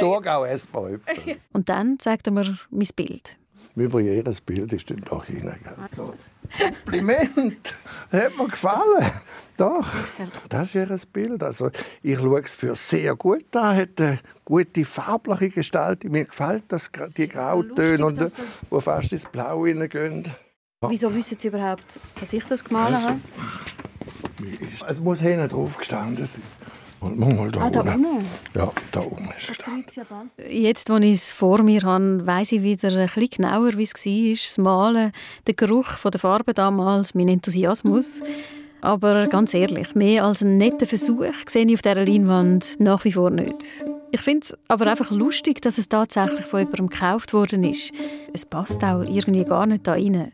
Thurgau 0.00 0.44
essbar 0.44 0.90
Äpfel. 0.90 1.36
Und 1.52 1.68
dann 1.68 1.98
zeigt 2.00 2.26
er 2.26 2.32
mir 2.32 2.58
mein 2.70 2.88
Bild. 2.96 3.36
Im 3.76 3.82
Übrigen, 3.82 4.08
jedes 4.08 4.40
Bild 4.40 4.72
ist 4.72 4.90
dann 4.90 5.02
doch 5.08 5.26
hinein. 5.26 5.60
So. 6.58 6.64
Kompliment! 6.64 7.74
Hat 8.12 8.36
mir 8.36 8.48
gefallen. 8.48 9.10
Doch, 9.56 9.86
das 10.48 10.74
ist 10.74 10.74
ihr 10.74 10.98
Bild. 11.12 11.42
Also, 11.42 11.70
ich 12.02 12.18
schaue 12.18 12.40
es 12.40 12.54
für 12.54 12.74
sehr 12.74 13.14
gut 13.14 13.54
an. 13.54 13.76
Hat 13.76 14.00
eine 14.00 14.18
gute 14.44 14.84
farbliche 14.84 15.50
Gestalt. 15.50 16.04
Mir 16.04 16.24
gefällt 16.24 16.64
das, 16.68 16.90
die 17.16 17.28
Grautöne, 17.28 18.06
und, 18.06 18.32
wo 18.70 18.80
fast 18.80 19.12
ins 19.12 19.26
Blau 19.26 19.66
hineingehen. 19.66 20.32
Wieso 20.88 21.14
wissen 21.14 21.38
Sie 21.38 21.48
überhaupt, 21.48 22.00
dass 22.18 22.32
ich 22.32 22.44
das 22.44 22.64
gemalt 22.64 22.94
also, 22.94 23.08
habe? 23.08 23.20
Es 24.88 24.98
muss 24.98 25.20
hinten 25.20 25.48
drauf 25.48 25.76
gestanden 25.76 26.24
sein. 26.24 26.42
Mal 27.00 27.50
da, 27.50 27.62
ah, 27.62 27.70
da 27.70 27.80
unten? 27.80 28.26
Ja, 28.54 28.70
da 28.92 29.00
oben 29.00 29.30
ist 29.36 29.50
es. 29.50 30.48
Jetzt, 30.50 30.90
als 30.90 31.04
ich 31.04 31.12
es 31.12 31.32
vor 31.32 31.62
mir 31.62 31.82
habe, 31.82 32.26
weiss 32.26 32.52
ich 32.52 32.62
wieder 32.62 32.88
ein 32.88 33.06
bisschen 33.06 33.30
genauer, 33.30 33.76
wie 33.78 33.84
es 33.84 33.94
war. 33.94 34.32
Das 34.32 34.58
Malen, 34.58 35.12
der 35.46 35.54
Geruch 35.54 35.98
der 36.04 36.20
Farbe 36.20 36.52
damals, 36.52 37.14
mein 37.14 37.28
Enthusiasmus. 37.28 38.22
Aber 38.82 39.26
ganz 39.28 39.54
ehrlich, 39.54 39.94
mehr 39.94 40.24
als 40.24 40.42
einen 40.42 40.58
netten 40.58 40.86
Versuch 40.86 41.24
sehe 41.46 41.66
ich 41.66 41.74
auf 41.74 41.82
dieser 41.82 42.04
Leinwand 42.04 42.76
nach 42.80 43.04
wie 43.04 43.12
vor 43.12 43.30
nicht. 43.30 43.84
Ich 44.10 44.20
finde 44.20 44.40
es 44.44 44.56
aber 44.68 44.86
einfach 44.86 45.10
lustig, 45.10 45.62
dass 45.62 45.78
es 45.78 45.88
tatsächlich 45.88 46.44
von 46.44 46.60
jemandem 46.60 46.88
gekauft 46.88 47.32
worden 47.32 47.64
ist. 47.64 47.92
Es 48.32 48.44
passt 48.44 48.82
auch 48.82 49.02
irgendwie 49.02 49.44
gar 49.44 49.66
nicht 49.66 49.86
da 49.86 49.92
rein. 49.92 50.32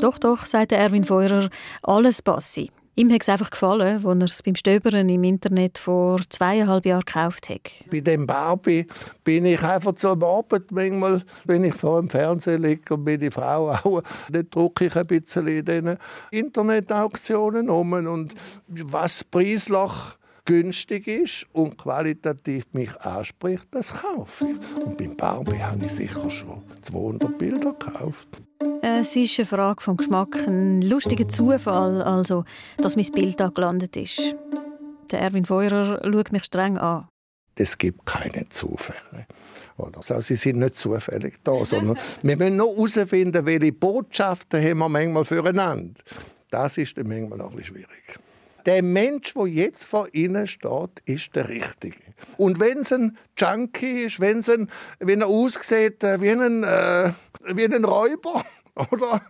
Doch, 0.00 0.18
doch, 0.18 0.44
sagte 0.44 0.76
Erwin 0.76 1.04
Feurer, 1.04 1.48
alles 1.82 2.20
passe. 2.20 2.68
Ihm 2.96 3.12
hat 3.12 3.22
es 3.22 3.28
einfach 3.28 3.50
gefallen, 3.50 4.06
als 4.06 4.20
er 4.20 4.24
es 4.24 4.42
beim 4.42 4.54
Stöbern 4.54 5.08
im 5.08 5.24
Internet 5.24 5.78
vor 5.78 6.20
zweieinhalb 6.28 6.86
Jahren 6.86 7.04
gekauft 7.04 7.48
hat. 7.48 7.72
Bei 7.90 8.00
dem 8.00 8.24
Barbie 8.24 8.86
bin 9.24 9.44
ich 9.46 9.60
einfach 9.62 9.94
so 9.96 10.10
am 10.10 10.22
Abend, 10.22 10.70
manchmal 10.70 11.22
bin 11.44 11.64
ich 11.64 11.74
vor 11.74 12.00
dem 12.00 12.08
Fernseher 12.08 12.58
liegen 12.58 12.94
und 12.94 13.04
meine 13.04 13.32
Frau 13.32 13.70
auch. 13.72 14.02
Dann 14.30 14.48
drücke 14.48 14.86
ich 14.86 14.96
ein 14.96 15.06
bisschen 15.06 15.48
in 15.48 15.64
diesen 15.64 15.96
Internetauktionen 16.30 17.68
um 17.68 17.92
und 17.92 18.34
was 18.68 19.24
preislich 19.24 19.92
günstig 20.44 21.06
ist 21.06 21.46
und 21.52 21.78
qualitativ 21.78 22.66
mich 22.72 22.94
anspricht, 23.00 23.66
das 23.70 23.94
kaufe 23.94 24.46
ich. 24.48 24.84
Und 24.84 24.96
beim 24.98 25.16
Barbie 25.16 25.58
habe 25.58 25.86
ich 25.86 25.92
sicher 25.92 26.28
schon 26.28 26.62
200 26.82 27.38
Bilder 27.38 27.72
gekauft. 27.72 28.28
Es 28.82 29.16
ist 29.16 29.38
eine 29.38 29.46
Frage 29.46 29.82
vom 29.82 29.96
Geschmack, 29.96 30.46
ein 30.46 30.82
lustiger 30.82 31.28
Zufall, 31.28 32.02
also, 32.02 32.44
dass 32.78 32.96
mein 32.96 33.06
Bild 33.12 33.40
da 33.40 33.48
gelandet 33.48 33.96
ist. 33.96 34.34
Der 35.10 35.20
Erwin 35.20 35.44
Feurer 35.44 36.00
schaut 36.04 36.32
mich 36.32 36.44
streng 36.44 36.76
an. 36.78 37.08
Es 37.56 37.78
gibt 37.78 38.04
keine 38.04 38.48
Zufälle. 38.48 39.26
Also, 39.76 40.20
sie 40.20 40.34
sind 40.34 40.58
nicht 40.58 40.76
zufällig 40.76 41.38
da, 41.44 41.64
sondern 41.64 41.98
wir 42.22 42.36
müssen 42.36 42.56
noch 42.56 42.74
herausfinden, 42.74 43.46
welche 43.46 43.72
Botschaften 43.72 44.62
haben 44.62 44.78
wir 44.78 44.88
manchmal 44.88 45.24
füreinander. 45.24 46.00
Das 46.50 46.76
ist 46.78 46.98
dann 46.98 47.08
manchmal 47.08 47.40
auch 47.40 47.50
ein 47.50 47.56
bisschen 47.56 47.76
schwierig. 47.76 48.18
Der 48.66 48.82
Mensch, 48.82 49.34
der 49.34 49.46
jetzt 49.46 49.84
vor 49.84 50.08
Ihnen 50.12 50.46
steht, 50.46 51.02
ist 51.04 51.34
der 51.36 51.48
Richtige. 51.48 51.98
Und 52.36 52.60
wenn 52.60 52.78
es 52.78 52.92
ein 52.92 53.16
Junkie 53.36 54.04
ist, 54.04 54.20
wenn, 54.20 54.42
ein, 54.48 54.70
wenn 55.00 55.20
er 55.20 55.26
aussieht 55.26 56.02
äh, 56.02 56.20
wie 56.20 56.30
ein, 56.30 56.64
äh, 56.64 57.12
wie 57.54 57.64
ein 57.64 57.84
Räuber, 57.84 58.44
oder? 58.90 59.20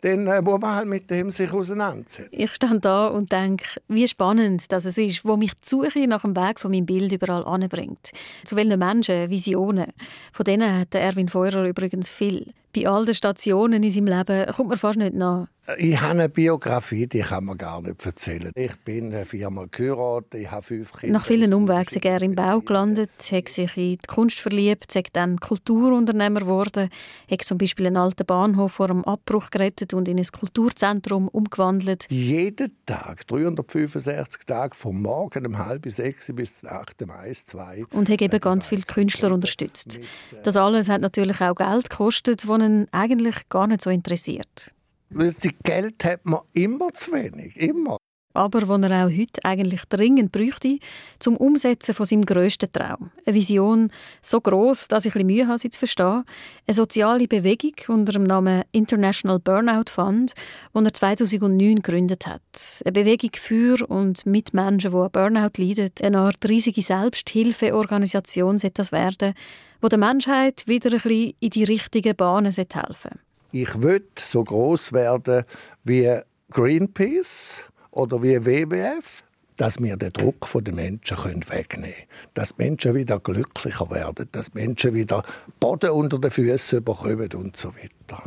Dann 0.00 0.26
äh, 0.26 0.40
muss 0.40 0.60
man 0.60 0.74
halt 0.74 0.88
mit 0.88 1.10
dem 1.10 1.30
sich 1.30 1.52
auseinandersetzen. 1.52 2.28
Ich 2.32 2.54
stand 2.54 2.84
da 2.84 3.08
und 3.08 3.32
denke, 3.32 3.64
wie 3.88 4.08
spannend 4.08 4.70
das 4.72 4.86
ist, 4.86 5.24
wo 5.24 5.36
mich 5.36 5.52
die 5.54 5.68
Suche 5.68 6.06
nach 6.06 6.22
dem 6.22 6.36
Weg 6.36 6.60
von 6.60 6.70
meinem 6.70 6.86
Bild 6.86 7.12
überall 7.12 7.44
anbringt. 7.44 8.12
Zu 8.44 8.56
welchen 8.56 8.78
Menschen, 8.78 9.30
Visionen. 9.30 9.92
Von 10.32 10.44
denen 10.44 10.80
hat 10.80 10.94
Erwin 10.94 11.28
Feurer 11.28 11.66
übrigens 11.66 12.08
viel. 12.08 12.52
Bei 12.74 12.88
all 12.88 13.04
den 13.04 13.14
Stationen 13.14 13.82
in 13.82 13.90
seinem 13.90 14.06
Leben 14.06 14.52
kommt 14.52 14.68
man 14.68 14.78
fast 14.78 14.98
nicht 14.98 15.14
nach. 15.14 15.46
Ich 15.78 15.98
habe 15.98 16.10
eine 16.10 16.28
Biografie, 16.28 17.06
die 17.06 17.20
kann 17.20 17.46
man 17.46 17.56
gar 17.56 17.80
nicht 17.80 18.04
erzählen. 18.04 18.50
Ich 18.54 18.76
bin 18.84 19.14
viermal 19.24 19.66
geheiratet, 19.70 20.34
ich 20.34 20.50
habe 20.50 20.60
fünf 20.60 20.92
Kinder. 20.92 21.14
Nach 21.14 21.24
vielen 21.24 21.54
Umwegen 21.54 21.86
ist 21.86 22.04
er 22.04 22.20
im 22.20 22.34
Bau 22.34 22.60
gelandet, 22.60 23.10
hat 23.32 23.48
sich 23.48 23.74
in 23.78 23.92
die 23.92 23.98
Kunst 24.06 24.40
verliebt, 24.40 24.94
ist 24.94 25.08
dann 25.14 25.40
Kulturunternehmer 25.40 26.40
geworden, 26.40 26.90
hat 27.30 27.42
zum 27.42 27.56
Beispiel 27.56 27.86
einen 27.86 27.96
alten 27.96 28.26
Bahnhof 28.26 28.72
vor 28.72 28.88
dem 28.88 29.06
Abbruch 29.06 29.48
gerettet 29.48 29.94
und 29.94 30.06
in 30.06 30.18
ein 30.18 30.26
Kulturzentrum 30.26 31.28
umgewandelt. 31.28 32.04
Jeden 32.10 32.72
Tag, 32.84 33.26
365 33.26 34.44
Tage, 34.44 34.74
vom 34.74 35.00
Morgen 35.00 35.46
um 35.46 35.56
halb 35.56 35.90
sechs 35.90 36.30
bis 36.34 36.60
zum 36.60 36.68
8. 36.68 37.06
Mai, 37.06 37.32
zwei. 37.32 37.86
Und 37.90 38.10
hat 38.10 38.20
eben 38.20 38.40
ganz 38.40 38.66
viele 38.66 38.82
Künstler 38.82 39.32
unterstützt. 39.32 39.98
Das 40.42 40.58
alles 40.58 40.90
hat 40.90 41.00
natürlich 41.00 41.40
auch 41.40 41.54
Geld 41.54 41.88
gekostet, 41.88 42.40
das 42.40 42.48
ihn 42.64 42.88
eigentlich 42.92 43.48
gar 43.48 43.66
nicht 43.66 43.82
so 43.82 43.90
interessiert. 43.90 44.74
Das 45.10 45.36
Geld 45.62 46.04
hat 46.04 46.24
man 46.24 46.40
immer 46.52 46.92
zu 46.92 47.12
wenig, 47.12 47.56
immer. 47.56 47.98
Aber 48.34 48.68
wo 48.68 48.74
er 48.74 49.06
auch 49.06 49.10
heute 49.10 49.44
eigentlich 49.44 49.82
dringend 49.88 50.32
bräuchte, 50.32 50.78
zum 51.18 51.36
Umsetzen 51.36 51.94
von 51.94 52.04
seinem 52.04 52.26
grössten 52.26 52.70
Traum. 52.70 53.10
Eine 53.24 53.34
Vision 53.34 53.90
so 54.22 54.40
groß, 54.40 54.88
dass 54.88 55.06
ich 55.06 55.14
ein 55.14 55.26
Mühe 55.26 55.46
habe, 55.46 55.58
sie 55.58 55.70
zu 55.70 55.78
verstehen. 55.78 56.24
Eine 56.66 56.74
soziale 56.74 57.26
Bewegung 57.26 57.72
unter 57.88 58.12
dem 58.12 58.24
Namen 58.24 58.64
International 58.72 59.38
Burnout 59.38 59.90
Fund, 59.90 60.34
die 60.74 60.84
er 60.84 60.92
2009 60.92 61.76
gegründet 61.76 62.26
hat. 62.26 62.42
Eine 62.84 62.92
Bewegung 62.92 63.30
für 63.34 63.88
und 63.88 64.26
mit 64.26 64.52
Menschen, 64.52 64.90
die 64.90 64.96
an 64.96 65.10
Burnout 65.12 65.62
leiden. 65.62 65.90
Eine 66.02 66.18
Art 66.18 66.48
riesige 66.48 66.82
Selbsthilfeorganisation 66.82 68.58
sollte 68.58 68.74
das 68.74 68.92
werden, 68.92 69.34
wo 69.80 69.88
der 69.88 69.98
Menschheit 69.98 70.64
wieder 70.66 70.90
ein 70.90 71.00
bisschen 71.00 71.34
in 71.40 71.50
die 71.50 71.64
richtigen 71.64 72.16
Bahnen 72.16 72.52
helfen 72.52 72.74
sollte 72.74 73.18
ich 73.54 73.80
will 73.80 74.04
so 74.18 74.42
groß 74.42 74.92
werden 74.92 75.44
wie 75.84 76.10
Greenpeace 76.50 77.62
oder 77.94 78.22
wie 78.22 78.44
WWF, 78.44 79.22
dass 79.56 79.78
wir 79.80 79.96
den 79.96 80.12
Druck 80.12 80.48
den 80.64 80.74
Menschen 80.74 81.16
wegnehmen 81.48 81.68
können. 81.68 81.92
Dass 82.34 82.58
Menschen 82.58 82.94
wieder 82.94 83.20
glücklicher 83.20 83.90
werden, 83.90 84.28
dass 84.32 84.52
Menschen 84.52 84.94
wieder 84.94 85.22
Boden 85.60 85.90
unter 85.90 86.18
den 86.18 86.30
Füßen 86.30 86.82
bekommen 86.82 87.28
und 87.34 87.56
so 87.56 87.68
weiter. 87.68 88.22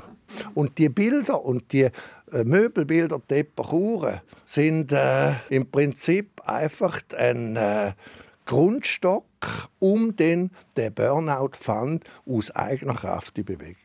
Und 0.53 0.77
die 0.77 0.89
Bilder 0.89 1.43
und 1.43 1.71
die 1.71 1.83
äh, 1.83 2.43
Möbelbilder 2.43 3.21
der 3.29 3.39
Epochuren 3.39 4.21
sind 4.45 4.91
äh, 4.91 5.33
im 5.49 5.69
Prinzip 5.69 6.41
einfach 6.45 6.99
ein 7.17 7.55
äh, 7.55 7.93
Grundstock, 8.45 9.25
um 9.79 10.15
den 10.15 10.51
der 10.75 10.89
Burnout 10.89 11.51
Fund 11.59 12.03
aus 12.25 12.51
eigener 12.51 12.95
Kraft 12.95 13.35
zu 13.35 13.43
bringen. 13.43 13.75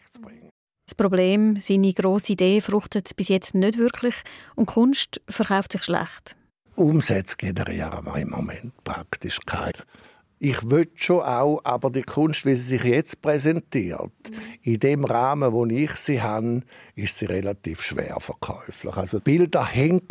Das 0.87 0.95
Problem, 0.95 1.59
seine 1.61 1.93
grosse 1.93 2.33
Idee 2.33 2.61
fruchtet 2.61 3.15
bis 3.17 3.29
jetzt 3.29 3.55
nicht 3.55 3.79
wirklich 3.79 4.15
und 4.57 4.67
Kunst 4.67 5.21
verkauft 5.29 5.73
sich 5.73 5.85
schlecht. 5.85 6.37
Umsätze 6.75 7.37
generieren 7.37 8.05
wir 8.05 8.17
im 8.17 8.31
Moment 8.31 8.73
praktisch 8.85 9.39
keine. 9.47 9.73
Ich 10.45 10.69
will 10.69 10.89
schon 10.97 11.21
auch, 11.21 11.61
aber 11.63 11.89
die 11.89 12.03
Kunst, 12.03 12.45
wie 12.45 12.57
sie 12.57 12.77
sich 12.77 12.83
jetzt 12.83 13.23
präsentiert, 13.23 14.11
in 14.63 14.81
dem 14.81 15.05
Rahmen, 15.05 15.53
wo 15.53 15.65
ich 15.67 15.93
sie 15.93 16.21
habe, 16.21 16.63
ist 16.97 17.17
sie 17.17 17.27
relativ 17.27 17.81
schwer 17.81 18.19
verkäuflich. 18.19 18.97
Also 18.97 19.21
Bilder 19.21 19.65
hängen, 19.65 20.09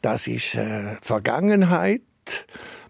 das 0.00 0.28
ist 0.28 0.54
äh, 0.54 0.94
Vergangenheit. 1.02 2.02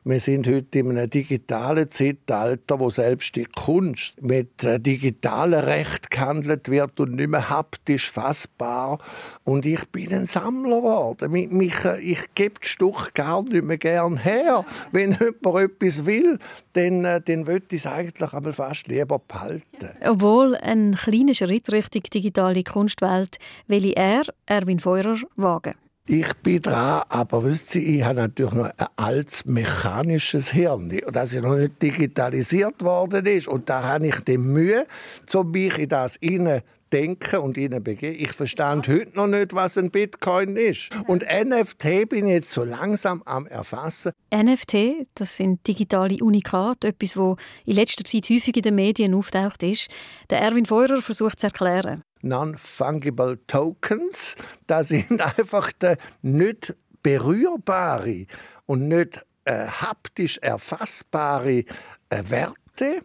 Wir 0.09 0.21
sind 0.21 0.47
heute 0.47 0.79
in 0.79 0.93
einem 0.93 1.11
digitalen 1.11 1.91
Zeitalter, 1.91 2.81
wo 2.81 2.89
selbst 2.89 3.37
die 3.37 3.45
Kunst 3.45 4.23
mit 4.23 4.65
äh, 4.65 4.81
digitalen 4.81 5.63
Recht 5.63 6.11
gehandelt 6.11 6.71
wird 6.71 6.99
und 6.99 7.17
nicht 7.17 7.29
mehr 7.29 7.51
haptisch 7.51 8.11
fassbar. 8.11 9.01
Und 9.45 9.67
ich 9.67 9.85
bin 9.89 10.11
ein 10.15 10.25
Sammler 10.25 10.79
geworden. 10.79 11.37
Ich, 11.37 11.51
mich, 11.51 11.85
äh, 11.85 12.01
ich 12.01 12.21
gebe 12.35 12.55
das 12.59 12.71
Stück 12.71 13.13
gar 13.13 13.43
nicht 13.43 13.63
mehr 13.63 13.77
gern 13.77 14.17
her. 14.17 14.65
Wenn 14.93 15.13
jemand 15.13 15.73
etwas 15.73 16.07
will, 16.07 16.39
dann, 16.73 17.05
äh, 17.05 17.21
dann 17.21 17.47
will 17.47 17.63
ich 17.71 17.85
es 17.85 17.87
eigentlich 17.87 18.33
einmal 18.33 18.55
fast 18.55 18.89
lieber 18.89 19.19
behalten. 19.19 19.91
Obwohl 20.07 20.57
ein 20.57 20.95
kleiner 20.95 21.35
Schritt 21.35 21.71
Richtung 21.71 22.05
digitale 22.05 22.65
Kunstwelt 22.65 23.37
will 23.67 23.93
er, 23.95 24.23
Erwin 24.47 24.81
Feurer, 24.81 25.19
wagen. 25.37 25.75
Ich 26.11 26.33
bin 26.43 26.63
dran, 26.63 27.03
aber 27.11 27.45
wisst 27.45 27.75
ihr, 27.75 27.83
ich 27.83 28.03
habe 28.03 28.21
natürlich 28.21 28.55
noch 28.55 28.71
ein 28.79 28.87
altes 28.97 29.45
mechanisches 29.45 30.51
Hirn, 30.53 30.91
das 31.13 31.35
ja 31.35 31.43
noch 31.43 31.57
nicht 31.57 31.83
digitalisiert 31.83 32.83
worden 32.83 33.27
ist. 33.27 33.47
Und 33.47 33.69
da 33.69 33.83
habe 33.83 34.07
ich 34.07 34.19
die 34.21 34.39
Mühe, 34.39 34.87
um 35.35 35.51
mich 35.51 35.77
in 35.77 35.91
das 35.91 36.17
hinein 36.23 36.63
denken 36.91 37.41
und 37.41 37.59
ihnen 37.59 37.85
begeben. 37.85 38.17
Ich 38.19 38.33
verstand 38.33 38.89
heute 38.89 39.15
noch 39.17 39.27
nicht, 39.27 39.53
was 39.53 39.77
ein 39.77 39.91
Bitcoin 39.91 40.57
ist. 40.57 40.89
Und 41.07 41.27
NFT 41.27 42.09
bin 42.09 42.25
ich 42.25 42.33
jetzt 42.33 42.51
so 42.53 42.65
langsam 42.65 43.23
am 43.27 43.47
erfassen. 43.47 44.13
NFT, 44.35 45.09
das 45.15 45.37
sind 45.37 45.67
digitale 45.67 46.25
Unikate, 46.25 46.89
etwas, 46.89 47.19
wo 47.19 47.37
in 47.67 47.75
letzter 47.75 48.05
Zeit 48.05 48.31
häufig 48.31 48.57
in 48.57 48.63
den 48.63 48.77
Medien 48.77 49.13
auftaucht 49.13 49.63
ist. 49.63 49.91
Der 50.31 50.41
Erwin 50.41 50.65
Feurer 50.65 51.03
versucht 51.03 51.39
zu 51.39 51.49
erklären. 51.49 52.03
Non-fungible 52.23 53.39
Tokens, 53.47 54.37
das 54.67 54.89
sind 54.89 55.21
einfach 55.39 55.73
die 55.73 55.95
nicht 56.23 56.75
berührbare 57.03 58.27
und 58.67 58.89
nicht 58.89 59.25
äh, 59.45 59.67
haptisch 59.67 60.39
erfassbare 60.39 61.65
äh, 62.11 62.23
Werte, 62.29 63.03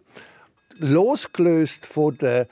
losgelöst 0.78 1.86
von 1.86 2.16
den 2.18 2.46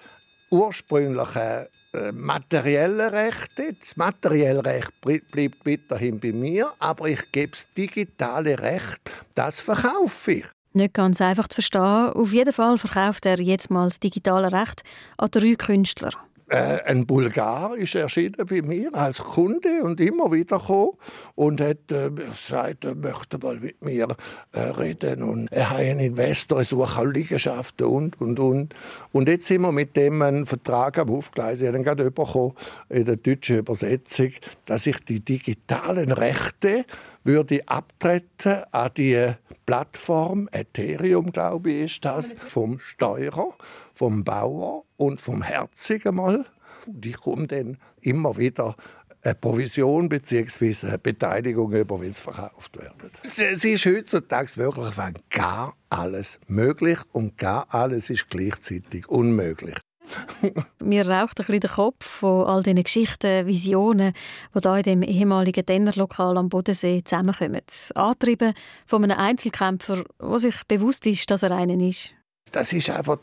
ursprünglichen 0.51 1.67
äh, 1.95 2.13
materiellen 2.13 3.09
Rechte. 3.09 3.75
Das 3.79 3.97
materielle 3.97 4.65
Recht 4.65 4.93
bleibt 5.01 5.67
weiterhin 5.67 6.21
bei 6.21 6.33
mir, 6.33 6.73
aber 6.79 7.09
ich 7.09 7.33
gebe 7.33 7.53
das 7.53 7.67
digitale 7.77 8.59
Recht, 8.59 9.01
das 9.35 9.61
verkaufe 9.61 10.33
ich. 10.33 10.47
Nicht 10.75 10.95
ganz 10.95 11.21
einfach 11.21 11.49
zu 11.49 11.57
verstehen. 11.57 12.13
Auf 12.15 12.33
jeden 12.33 12.53
Fall 12.53 12.79
verkauft 12.79 13.27
er 13.27 13.41
jetzt 13.41 13.71
mal 13.71 13.89
das 13.89 14.01
digitale 14.01 14.53
Recht 14.53 14.83
an 15.19 15.31
drei 15.31 15.55
Künstler. 15.55 16.13
Äh, 16.49 16.81
ein 16.85 17.07
Bulgar 17.07 17.75
ist 17.77 17.95
erschienen 17.95 18.45
bei 18.47 18.63
mir 18.63 18.95
als 18.95 19.19
Kunde 19.19 19.83
und 19.83 20.01
immer 20.01 20.31
wieder 20.33 20.59
gekommen 20.59 20.93
und 21.35 21.61
hat 21.61 21.91
äh, 21.91 22.11
gesagt, 22.11 22.85
er 22.85 22.95
möchte 22.95 23.39
mal 23.39 23.59
mit 23.59 23.81
mir 23.83 24.09
äh, 24.53 24.61
reden 24.61 25.23
und 25.23 25.51
er 25.51 25.71
hat 25.71 25.79
einen 25.79 26.01
Investor, 26.01 26.59
er 26.59 26.65
sucht 26.65 26.99
auch 26.99 27.05
Liegenschaften 27.05 27.87
und 27.87 28.21
und 28.21 28.39
und. 28.39 28.75
Und 29.13 29.29
jetzt 29.29 29.47
sind 29.47 29.63
wir 29.63 29.73
mit 29.73 29.97
dem 29.97 30.21
einen 30.21 30.47
Vertrag 30.47 30.99
am 30.99 31.11
Aufgleisen. 31.11 31.69
Ich 31.69 31.73
habe 31.73 31.85
gerade 31.85 32.11
bekommen 32.11 32.53
in 32.89 33.05
der 33.05 33.17
deutschen 33.17 33.59
Übersetzung, 33.59 34.33
dass 34.67 34.87
ich 34.87 34.99
die 35.05 35.21
digitalen 35.21 36.13
Rechte 36.13 36.85
würde 37.25 37.61
abtreten 37.67 38.65
an 38.73 38.91
die 38.97 39.33
Plattform 39.67 40.49
Ethereum, 40.53 41.31
glaube 41.33 41.71
ich, 41.71 41.85
ist 41.85 42.05
das, 42.05 42.35
vom 42.37 42.81
Steuerer, 42.81 43.55
vom 44.03 44.25
Bauer 44.25 44.83
und 44.97 45.21
vom 45.21 45.43
Herzigen 45.43 46.17
mal. 46.17 46.45
Und 46.89 47.07
ich 47.07 47.21
komme 47.21 47.47
dann 47.47 47.79
immer 48.01 48.37
wieder 48.37 48.75
eine 49.23 49.37
Provision 49.37 50.09
bzw. 50.09 50.89
eine 50.89 50.99
Beteiligung 50.99 51.73
über, 51.73 52.01
wenn 52.01 52.11
es 52.11 52.19
verkauft 52.19 52.77
wird. 52.79 52.93
Es 53.23 53.39
ist 53.65 53.87
heutzutage 53.87 54.57
wirklich 54.57 54.97
gar 55.31 55.77
alles 55.89 56.41
möglich 56.49 56.99
und 57.13 57.39
gar 57.39 57.73
alles 57.73 58.11
ist 58.11 58.29
gleichzeitig 58.29 59.09
unmöglich. 59.09 59.77
Mir 60.83 61.09
raucht 61.09 61.39
ein 61.39 61.47
bisschen 61.47 61.61
der 61.61 61.71
Kopf 61.71 62.05
von 62.05 62.45
all 62.49 62.65
diesen 62.65 62.83
Geschichten, 62.83 63.47
Visionen, 63.47 64.15
die 64.53 64.61
hier 64.61 64.77
in 64.79 64.83
dem 64.83 65.03
ehemaligen 65.05 65.65
Dennerlokal 65.65 66.37
am 66.39 66.49
Bodensee 66.49 67.05
zusammenkommen. 67.05 67.61
Antrieben 67.95 68.53
von 68.85 69.05
einem 69.05 69.17
Einzelkämpfer, 69.17 70.03
der 70.21 70.39
sich 70.41 70.57
bewusst 70.67 71.07
ist, 71.07 71.31
dass 71.31 71.45
er 71.45 71.53
einen 71.53 71.79
ist. 71.79 72.13
Das 72.51 72.73
ist 72.73 72.91
einfach 72.91 73.19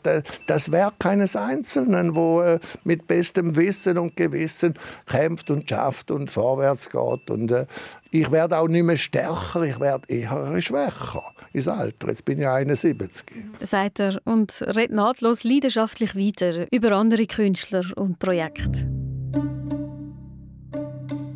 das 0.46 0.72
Werk 0.72 1.06
eines 1.06 1.36
Einzelnen, 1.36 2.14
wo 2.14 2.40
äh, 2.40 2.58
mit 2.82 3.06
bestem 3.06 3.54
Wissen 3.54 3.96
und 3.96 4.16
Gewissen 4.16 4.74
kämpft 5.06 5.50
und 5.50 5.68
schafft 5.68 6.10
und 6.10 6.30
vorwärts 6.30 6.90
geht. 6.90 7.30
Und 7.30 7.52
äh, 7.52 7.66
ich 8.10 8.30
werde 8.32 8.58
auch 8.58 8.66
nicht 8.66 8.82
mehr 8.82 8.96
stärker, 8.96 9.62
ich 9.62 9.78
werde 9.78 10.08
eher 10.08 10.60
schwächer 10.60 11.22
ins 11.52 11.68
Alter. 11.68 12.08
Jetzt 12.08 12.24
bin 12.24 12.40
ich 12.40 12.46
71. 12.48 13.24
Sagt 13.60 14.00
er 14.00 14.20
und 14.24 14.62
redet 14.62 14.96
nahtlos 14.96 15.44
leidenschaftlich 15.44 16.16
weiter 16.16 16.66
über 16.72 16.92
andere 16.92 17.26
Künstler 17.26 17.84
und 17.96 18.18
Projekte. 18.18 18.88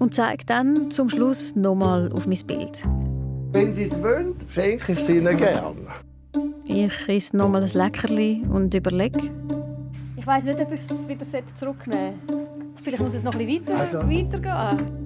Und 0.01 0.15
zeigt 0.15 0.51
dann 0.51 0.91
zum 0.91 1.09
Schluss 1.09 1.55
nochmal 1.55 2.11
auf 2.13 2.27
mein 2.27 2.41
Bild. 2.47 2.83
Wenn 3.53 3.73
Sie 3.73 3.85
es 3.85 4.03
wollen, 4.03 4.35
schenke 4.49 4.93
ich 4.93 4.99
es 4.99 5.09
Ihnen 5.09 5.37
gerne. 5.37 5.77
Ich 6.65 7.09
esse 7.09 7.37
nochmal 7.37 7.63
ein 7.63 7.71
Leckerli 7.71 8.43
und 8.51 8.75
überlege. 8.75 9.31
Ich 10.17 10.27
weiß 10.27 10.47
nicht, 10.47 10.61
ob 10.61 10.73
ich 10.73 10.81
es 10.81 11.09
wieder 11.09 11.25
zurücknehmen 11.55 12.15
sollte. 12.27 12.45
Vielleicht 12.83 13.03
muss 13.03 13.15
es 13.15 13.23
noch 13.23 13.35
ein 13.35 13.47
bisschen 13.47 13.67
weiter, 13.67 13.81
also. 13.81 13.99
weitergehen. 13.99 15.05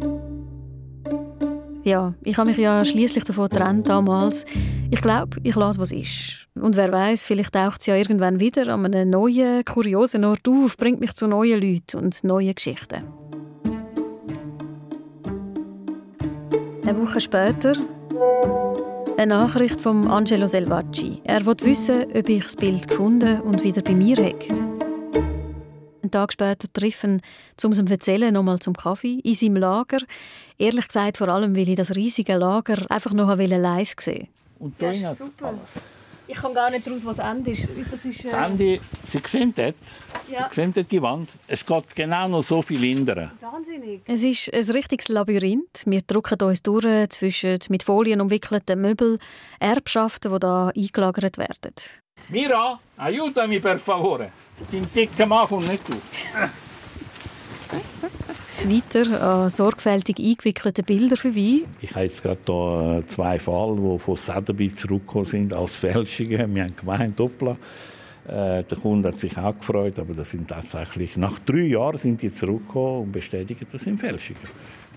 Ja, 1.84 2.12
ich 2.22 2.36
habe 2.36 2.50
mich 2.50 2.58
ja 2.58 2.84
schließlich 2.84 3.24
davon 3.24 3.48
getrennt 3.48 3.88
damals. 3.88 4.44
Ich 4.90 5.00
glaube, 5.00 5.38
ich 5.42 5.54
lasse, 5.54 5.78
was 5.80 5.92
ist. 5.92 6.46
Und 6.54 6.76
wer 6.76 6.92
weiß, 6.92 7.24
vielleicht 7.24 7.54
taucht 7.54 7.80
es 7.80 7.86
ja 7.86 7.96
irgendwann 7.96 8.40
wieder 8.40 8.68
an 8.68 8.84
einem 8.84 9.10
neuen, 9.10 9.64
kuriosen 9.64 10.24
Ort 10.24 10.46
auf, 10.48 10.76
bringt 10.76 11.00
mich 11.00 11.14
zu 11.14 11.26
neuen 11.26 11.60
Leuten 11.60 11.98
und 11.98 12.22
neuen 12.24 12.54
Geschichten. 12.54 13.04
Eine 16.82 16.98
Woche 17.00 17.20
später 17.20 17.74
eine 19.18 19.34
Nachricht 19.34 19.80
von 19.80 20.06
Angelo 20.06 20.46
Selvacci. 20.46 21.20
Er 21.24 21.44
will 21.44 21.56
wissen, 21.62 22.04
ob 22.14 22.28
ich 22.28 22.44
das 22.44 22.54
Bild 22.54 22.86
gefunden 22.86 23.40
und 23.40 23.64
wieder 23.64 23.82
bei 23.82 23.92
mir 23.92 24.16
habe. 24.16 24.38
Einen 26.02 26.10
Tag 26.12 26.32
später 26.32 26.72
treffen, 26.72 27.20
um 27.64 27.72
es 27.72 27.80
ihm 27.80 27.88
erzählen, 27.88 28.32
nochmal 28.32 28.60
zum 28.60 28.74
Kaffee, 28.74 29.18
in 29.24 29.34
seinem 29.34 29.56
Lager. 29.56 29.98
Ehrlich 30.56 30.86
gesagt, 30.86 31.18
vor 31.18 31.28
allem, 31.28 31.56
weil 31.56 31.68
ich 31.68 31.76
das 31.76 31.96
riesige 31.96 32.36
Lager 32.36 32.88
einfach 32.90 33.12
noch 33.12 33.36
live 33.36 33.94
sehen 33.98 34.28
Und 34.60 34.80
da 34.80 34.92
ja, 34.92 35.12
super. 35.12 35.52
Ich 36.30 36.36
kann 36.36 36.52
gar 36.52 36.70
nicht 36.70 36.86
daraus, 36.86 37.06
was 37.06 37.18
Ende 37.18 37.50
ist. 37.50 37.66
Das 37.90 38.04
ist 38.04 38.24
äh... 38.26 38.28
Ende, 38.28 38.80
Sie 39.02 39.20
sehen 39.24 39.54
dort, 39.56 39.74
ja. 40.30 40.48
Sie 40.50 40.56
sehen 40.56 40.74
dort 40.74 40.92
die 40.92 41.00
Wand. 41.00 41.30
Es 41.46 41.64
geht 41.64 41.96
genau 41.96 42.28
noch 42.28 42.42
so 42.42 42.60
viel 42.60 42.80
hindern. 42.80 43.30
Wahnsinnig. 43.40 44.02
Es 44.04 44.22
ist 44.22 44.52
ein 44.52 44.70
richtiges 44.72 45.08
Labyrinth. 45.08 45.84
Wir 45.86 46.02
drücken 46.02 46.42
uns 46.42 46.62
durch 46.62 47.08
zwischen 47.08 47.58
mit 47.70 47.82
Folien 47.82 48.20
umwickelten 48.20 48.78
Möbeln, 48.78 49.18
Erbschaften, 49.58 50.30
die 50.30 50.38
hier 50.38 50.72
eingelagert 50.76 51.38
werden. 51.38 51.74
Mira, 52.28 52.78
aiutami 52.98 53.58
per 53.58 53.78
favore. 53.78 54.30
Dein 54.70 54.86
dicker 54.94 55.24
Mann 55.24 55.46
kommt 55.48 55.66
nicht 55.66 55.82
durch. 55.88 55.98
Weiter 58.70 59.22
an 59.22 59.48
sorgfältig 59.48 60.18
eingewickelten 60.18 60.84
Bildern 60.84 61.16
vorbei. 61.16 61.62
Ich 61.80 61.94
habe 61.94 62.04
jetzt 62.04 62.22
gerade 62.22 62.40
hier 62.44 62.98
äh, 62.98 63.06
zwei 63.06 63.38
Fälle, 63.38 63.76
die 63.76 63.98
von 63.98 64.16
Sotheby's 64.16 64.76
zurückgekommen 64.76 65.24
sind 65.24 65.54
als 65.54 65.78
Fälschungen. 65.78 66.54
Wir 66.54 66.64
haben 66.64 66.76
gemeint, 66.76 67.18
hoppla. 67.18 67.52
Äh, 68.26 68.64
der 68.64 68.78
Kunde 68.82 69.08
hat 69.08 69.20
sich 69.20 69.38
auch 69.38 69.58
gefreut, 69.58 69.98
aber 69.98 70.12
das 70.12 70.30
sind 70.30 70.48
tatsächlich 70.48 71.16
nach 71.16 71.38
drei 71.38 71.62
Jahren 71.62 71.96
sind 71.96 72.20
die 72.20 72.32
zurückgekommen 72.32 73.04
und 73.04 73.12
bestätigen, 73.12 73.66
das 73.72 73.82
sind 73.82 73.98
Fälschungen. 73.98 74.42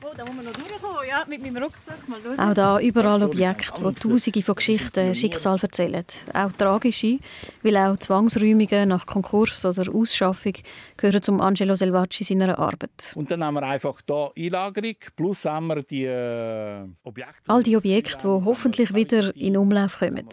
Oh, 0.03 0.09
da 0.17 0.25
muss 0.25 0.35
man 0.35 0.45
noch 0.45 0.51
durchkommen, 0.51 0.90
ja, 1.11 1.25
mit 1.27 1.41
meinem 1.41 1.63
Rucksack. 1.63 2.07
Mal 2.07 2.19
schauen. 2.23 2.39
Auch 2.39 2.53
da 2.53 2.79
überall 2.79 3.21
Objekte, 3.23 3.73
die 3.77 3.93
Tausende 3.93 4.41
von 4.41 4.55
Geschichten, 4.55 5.13
Schicksal 5.13 5.59
erzählen. 5.61 6.05
Auch 6.33 6.51
tragische, 6.53 7.19
weil 7.63 7.77
auch 7.77 7.97
Zwangsräumungen 7.97 8.87
nach 8.87 9.05
Konkurs 9.05 9.65
oder 9.65 9.93
Ausschaffung 9.93 10.53
gehören 10.95 11.21
zum 11.21 11.41
Angelo 11.41 11.75
Selvacci 11.75 12.23
seiner 12.23 12.57
Arbeit. 12.57 13.11
Und 13.15 13.29
dann 13.29 13.43
haben 13.43 13.55
wir 13.55 13.63
einfach 13.63 13.99
hier 14.07 14.31
Einlagerung, 14.37 14.95
plus 15.15 15.45
haben 15.45 15.67
wir 15.67 15.83
die 15.83 16.05
äh, 16.05 16.87
Objekte. 17.03 17.47
All 17.47 17.63
die 17.63 17.75
Objekte, 17.75 18.17
die 18.17 18.45
hoffentlich 18.45 18.93
wieder 18.93 19.35
in 19.35 19.57
Umlauf 19.57 19.99
kommen. 19.99 20.27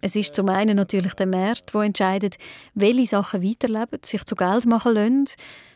Es 0.00 0.16
ist 0.16 0.34
zum 0.34 0.48
einen 0.48 0.76
natürlich 0.76 1.14
der 1.14 1.26
Markt, 1.26 1.72
der 1.72 1.82
entscheidet, 1.82 2.36
welche 2.74 3.06
Sachen 3.06 3.42
weiterleben, 3.42 4.00
sich 4.02 4.24
zu 4.24 4.34
Geld 4.34 4.66
machen 4.66 4.94
lassen, 4.94 5.26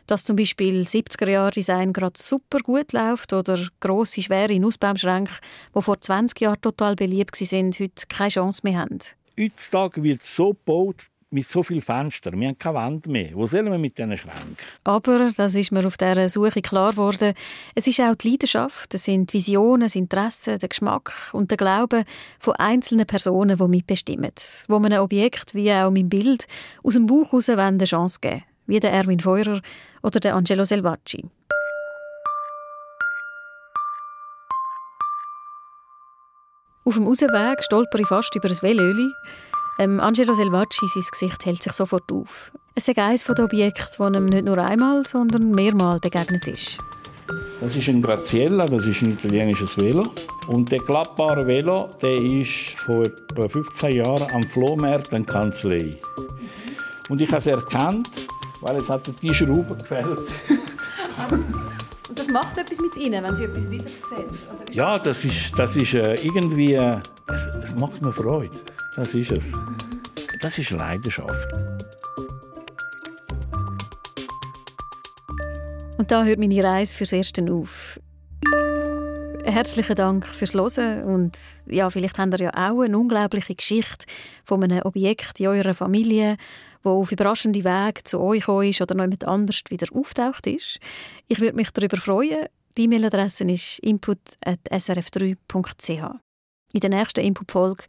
dass 0.09 0.25
zum 0.25 0.35
Beispiel 0.35 0.83
70er-Jahre-Design 0.83 1.93
gerade 1.93 2.19
super 2.19 2.59
gut 2.59 2.93
läuft 2.93 3.31
oder 3.31 3.67
grosse, 3.79 4.21
schwere 4.21 4.59
Nussbaumschränke, 4.59 5.33
die 5.75 5.81
vor 5.81 6.01
20 6.01 6.41
Jahren 6.41 6.61
total 6.61 6.95
beliebt 6.95 7.39
waren, 7.39 7.71
heute 7.79 8.07
keine 8.07 8.29
Chance 8.29 8.61
mehr 8.63 8.79
haben. 8.79 8.99
Heutzutage 9.39 10.03
wird 10.03 10.25
so 10.25 10.49
gebaut, 10.49 11.09
mit 11.31 11.49
so 11.49 11.61
vielen 11.61 11.81
Fenstern. 11.81 12.39
Wir 12.39 12.47
haben 12.47 12.57
keine 12.57 12.75
Wand 12.75 13.07
mehr. 13.07 13.29
Wo 13.33 13.45
sollen 13.45 13.71
wir 13.71 13.77
mit 13.77 13.99
diesen 13.99 14.17
Schränken? 14.17 14.57
Aber, 14.83 15.29
das 15.29 15.53
ist 15.53 15.71
mir 15.71 15.85
auf 15.85 15.95
dieser 15.95 16.27
Suche 16.27 16.61
klar 16.61 16.91
geworden, 16.91 17.33
es 17.75 17.85
ist 17.85 17.99
auch 17.99 18.15
die 18.15 18.31
Leidenschaft, 18.31 18.95
es 18.95 19.03
sind 19.03 19.31
Visionen, 19.31 19.81
das 19.81 19.95
Interesse, 19.95 20.57
der 20.57 20.69
Geschmack 20.69 21.29
und 21.33 21.51
der 21.51 21.57
Glaube 21.57 22.03
von 22.39 22.55
einzelnen 22.55 23.05
Personen, 23.05 23.57
die 23.57 23.67
mitbestimmen. 23.67 24.31
Wo 24.67 24.79
man 24.79 24.91
ein 24.91 24.99
Objekt, 24.99 25.53
wie 25.53 25.71
auch 25.71 25.91
mein 25.91 26.09
Bild, 26.09 26.47
aus 26.83 26.95
dem 26.95 27.05
Bauch 27.05 27.31
heraus 27.31 27.49
eine 27.49 27.83
Chance 27.85 28.19
geben 28.21 28.43
wie 28.69 28.79
der 28.79 28.93
Erwin 28.93 29.19
Feurer 29.19 29.61
oder 30.03 30.19
der 30.19 30.35
Angelo 30.35 30.63
Selvacci. 30.63 31.25
Auf 36.85 36.93
dem 36.93 37.05
Rausweg 37.05 37.63
stolper 37.63 37.99
ich 37.99 38.07
fast 38.07 38.35
über 38.35 38.47
ein 38.47 38.61
Velöli. 38.61 39.11
Ähm, 39.79 39.99
Angelo 39.99 40.33
Selvacci, 40.33 40.87
sein 40.87 41.03
Gesicht 41.11 41.45
hält 41.45 41.63
sich 41.63 41.73
sofort 41.73 42.11
auf. 42.11 42.51
Es 42.75 42.87
ist 42.87 42.97
eines 42.97 43.23
der 43.23 43.43
Objekte, 43.43 43.85
das 43.97 44.15
ihm 44.15 44.25
nicht 44.25 44.45
nur 44.45 44.57
einmal, 44.57 45.05
sondern 45.05 45.51
mehrmals 45.51 46.01
begegnet 46.01 46.47
ist. 46.47 46.77
Das 47.61 47.75
ist 47.75 47.87
ein 47.89 48.01
Graziella, 48.01 48.67
das 48.67 48.85
ist 48.85 49.01
ein 49.01 49.11
italienisches 49.11 49.77
Velo. 49.77 50.07
Und 50.47 50.71
der 50.71 50.79
klappbare 50.79 51.45
Velo, 51.45 51.89
der 52.01 52.21
ist 52.21 52.75
vor 52.77 53.03
etwa 53.03 53.47
15 53.47 53.95
Jahren 53.95 54.31
am 54.31 54.43
Flohmarkt 54.43 55.13
in 55.13 55.25
Kanzlei. 55.25 55.97
Und 57.09 57.21
ich 57.21 57.27
habe 57.27 57.37
es 57.37 57.47
erkannt, 57.47 58.09
weil 58.61 58.77
es 58.77 58.89
hat 58.89 59.03
die 59.21 59.33
Schraube 59.33 59.75
gefällt. 59.75 60.19
Und 62.09 62.17
das 62.17 62.27
macht 62.27 62.57
etwas 62.57 62.79
mit 62.79 62.97
Ihnen, 62.97 63.23
wenn 63.23 63.35
Sie 63.35 63.43
etwas 63.43 63.69
wieder 63.69 63.85
sehen? 64.09 64.25
Ja, 64.71 64.97
das 64.99 65.25
ist, 65.25 65.57
das 65.57 65.75
ist 65.75 65.93
äh, 65.93 66.15
irgendwie, 66.15 66.73
äh, 66.73 66.97
es, 67.27 67.47
es 67.63 67.75
macht 67.75 68.01
mir 68.01 68.11
Freude. 68.11 68.57
Das 68.95 69.13
ist 69.13 69.31
es. 69.31 69.51
Das 70.41 70.57
ist 70.57 70.71
Leidenschaft. 70.71 71.53
Und 75.97 76.09
da 76.11 76.23
hört 76.23 76.39
meine 76.39 76.63
Reise 76.63 76.95
fürs 76.95 77.11
Erste 77.11 77.45
auf. 77.51 77.99
Herzlichen 79.43 79.95
Dank 79.95 80.25
fürs 80.25 80.53
Hören 80.53 81.03
und 81.03 81.37
ja, 81.65 81.89
vielleicht 81.89 82.17
habt 82.17 82.33
ihr 82.33 82.45
ja 82.45 82.49
auch 82.53 82.81
eine 82.81 82.97
unglaubliche 82.97 83.55
Geschichte 83.55 84.05
von 84.45 84.63
einem 84.63 84.81
Objekt 84.83 85.39
in 85.39 85.47
eurer 85.47 85.73
Familie, 85.73 86.37
wo 86.83 87.01
auf 87.01 87.11
überraschende 87.11 87.63
Wege 87.63 88.03
zu 88.03 88.19
euch 88.19 88.41
gekommen 88.41 88.69
ist 88.69 88.81
oder 88.81 88.95
noch 88.95 89.03
jemand 89.03 89.25
anders 89.25 89.61
wieder 89.69 89.87
auftaucht 89.93 90.47
ist. 90.47 90.79
Ich 91.27 91.39
würde 91.39 91.55
mich 91.55 91.69
darüber 91.71 91.97
freuen. 91.97 92.47
Die 92.77 92.83
E-Mail-Adresse 92.83 93.43
ist 93.45 93.79
input.srf3.ch. 93.79 96.19
In 96.71 96.79
der 96.79 96.89
nächsten 96.89 97.21
Input-Folge 97.21 97.83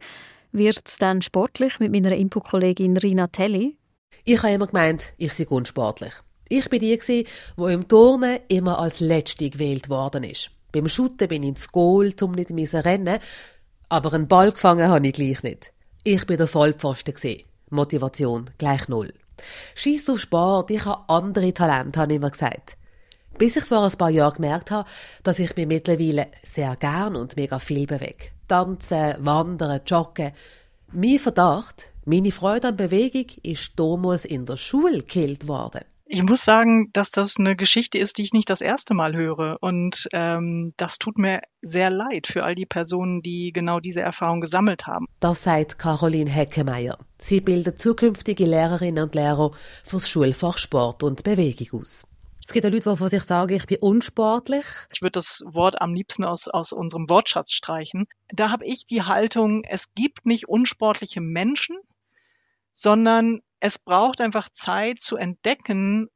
wird 0.51 0.81
es 0.85 0.97
dann 0.97 1.21
sportlich 1.21 1.79
mit 1.79 1.91
meiner 1.91 2.13
Input-Kollegin 2.13 2.97
Rina 2.97 3.27
Telli. 3.27 3.77
Ich 4.23 4.43
habe 4.43 4.53
immer 4.53 4.67
gemeint, 4.67 5.13
ich 5.17 5.33
sei 5.33 5.47
unsportlich. 5.47 6.13
Ich 6.49 6.69
bin 6.69 6.81
die, 6.81 6.97
die 6.97 7.25
im 7.57 7.87
Turnen 7.87 8.39
immer 8.49 8.79
als 8.79 8.99
Letzte 8.99 9.49
gewählt 9.49 9.87
worden 9.87 10.25
ist. 10.25 10.51
Beim 10.71 10.89
Shooten 10.89 11.27
bin 11.27 11.43
ich 11.43 11.49
ins 11.49 11.71
Goal, 11.71 12.11
um 12.21 12.31
nicht 12.31 12.73
rennen. 12.73 13.19
Aber 13.87 14.13
einen 14.13 14.27
Ball 14.27 14.51
gefangen 14.51 14.89
habe 14.89 15.07
ich 15.07 15.13
gleich 15.13 15.43
nicht. 15.43 15.71
Ich 16.03 16.25
bin 16.25 16.37
der 16.37 16.47
Vollpfosten. 16.47 17.13
Motivation 17.71 18.49
gleich 18.57 18.87
null. 18.87 19.13
Scheiß 19.75 20.09
auf 20.09 20.19
Sport, 20.19 20.71
ich 20.71 20.85
habe 20.85 21.03
andere 21.07 21.53
Talente, 21.53 21.99
habe 21.99 22.13
ich 22.13 22.17
immer 22.17 22.29
gesagt. 22.29 22.77
Bis 23.37 23.55
ich 23.55 23.65
vor 23.65 23.83
ein 23.83 23.91
paar 23.97 24.09
Jahren 24.09 24.35
gemerkt 24.35 24.71
habe, 24.71 24.87
dass 25.23 25.39
ich 25.39 25.55
mich 25.55 25.67
mittlerweile 25.67 26.27
sehr 26.43 26.75
gern 26.75 27.15
und 27.15 27.35
mega 27.35 27.59
viel 27.59 27.87
bewege. 27.87 28.29
Tanzen, 28.47 29.15
wandern, 29.19 29.81
joggen. 29.85 30.33
Mein 30.91 31.17
Verdacht, 31.17 31.87
meine 32.05 32.31
Freude 32.31 32.69
an 32.69 32.75
Bewegung 32.75 33.27
ist 33.43 33.79
damals 33.79 34.25
in 34.25 34.45
der 34.45 34.57
Schule 34.57 34.99
gekillt 34.99 35.47
worden. 35.47 35.85
Ich 36.13 36.23
muss 36.23 36.43
sagen, 36.43 36.91
dass 36.91 37.11
das 37.11 37.37
eine 37.39 37.55
Geschichte 37.55 37.97
ist, 37.97 38.17
die 38.17 38.23
ich 38.23 38.33
nicht 38.33 38.49
das 38.49 38.59
erste 38.59 38.93
Mal 38.93 39.15
höre. 39.15 39.57
Und 39.61 40.09
ähm, 40.11 40.73
das 40.75 40.99
tut 40.99 41.17
mir 41.17 41.39
sehr 41.61 41.89
leid 41.89 42.27
für 42.27 42.43
all 42.43 42.53
die 42.53 42.65
Personen, 42.65 43.21
die 43.21 43.53
genau 43.53 43.79
diese 43.79 44.01
Erfahrung 44.01 44.41
gesammelt 44.41 44.87
haben. 44.87 45.05
Das 45.21 45.43
sagt 45.43 45.79
Caroline 45.79 46.29
Heckemeyer. 46.29 46.97
Sie 47.17 47.39
bildet 47.39 47.81
zukünftige 47.81 48.45
Lehrerinnen 48.45 49.05
und 49.05 49.15
Lehrer 49.15 49.51
fürs 49.85 50.09
Schulfach 50.09 50.57
Sport 50.57 51.03
und 51.03 51.23
Bewegung 51.23 51.79
aus. 51.79 52.03
Es 52.45 52.51
gibt 52.51 52.65
ja 52.65 52.69
Leute, 52.69 52.89
die 52.89 52.97
von 52.97 53.07
sich 53.07 53.23
sagen, 53.23 53.55
ich 53.55 53.65
bin 53.65 53.77
unsportlich. 53.79 54.65
Ich 54.93 55.01
würde 55.01 55.13
das 55.13 55.41
Wort 55.45 55.81
am 55.81 55.93
liebsten 55.93 56.25
aus, 56.25 56.49
aus 56.49 56.73
unserem 56.73 57.09
Wortschatz 57.09 57.53
streichen. 57.53 58.09
Da 58.27 58.49
habe 58.49 58.65
ich 58.65 58.85
die 58.85 59.03
Haltung, 59.03 59.63
es 59.63 59.93
gibt 59.95 60.25
nicht 60.25 60.49
unsportliche 60.49 61.21
Menschen, 61.21 61.77
sondern 62.73 63.39
es 63.61 63.77
braucht 63.79 64.19
einfach 64.19 64.49
Zeit 64.49 64.99
zu 64.99 65.15
entdecken, 65.15 66.09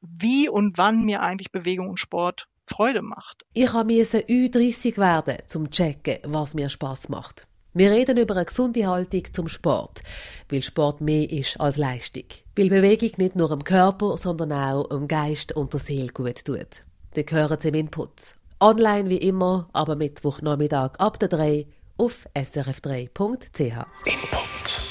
wie 0.00 0.48
und 0.48 0.78
wann 0.78 1.04
mir 1.04 1.22
eigentlich 1.22 1.50
Bewegung 1.50 1.88
und 1.88 1.98
Sport 1.98 2.46
Freude 2.66 3.02
macht. 3.02 3.44
Ich 3.54 3.72
musste 3.72 4.20
Ü30 4.20 4.96
werden, 4.98 5.38
zum 5.46 5.70
checken, 5.70 6.18
was 6.24 6.54
mir 6.54 6.68
Spaß 6.68 7.08
macht. 7.08 7.46
Wir 7.72 7.90
reden 7.90 8.18
über 8.18 8.36
eine 8.36 8.44
gesunde 8.44 8.86
Haltung 8.86 9.24
zum 9.32 9.48
Sport, 9.48 10.02
weil 10.48 10.62
Sport 10.62 11.00
mehr 11.00 11.28
ist 11.28 11.58
als 11.58 11.76
Leistung. 11.76 12.24
Weil 12.54 12.68
Bewegung 12.68 13.10
nicht 13.16 13.34
nur 13.34 13.48
dem 13.48 13.64
Körper, 13.64 14.16
sondern 14.16 14.52
auch 14.52 14.88
dem 14.88 15.08
Geist 15.08 15.52
und 15.56 15.72
der 15.72 15.80
Seele 15.80 16.12
gut 16.12 16.44
tut. 16.44 16.84
Wir 17.14 17.24
gehören 17.24 17.58
zum 17.58 17.74
Input. 17.74 18.34
Online 18.60 19.10
wie 19.10 19.18
immer, 19.18 19.68
aber 19.72 19.96
Mittwochnachmittag 19.96 20.98
ab 20.98 21.18
der 21.18 21.28
3 21.28 21.66
auf 21.96 22.28
srf3.ch. 22.34 23.60
Input. 23.60 24.83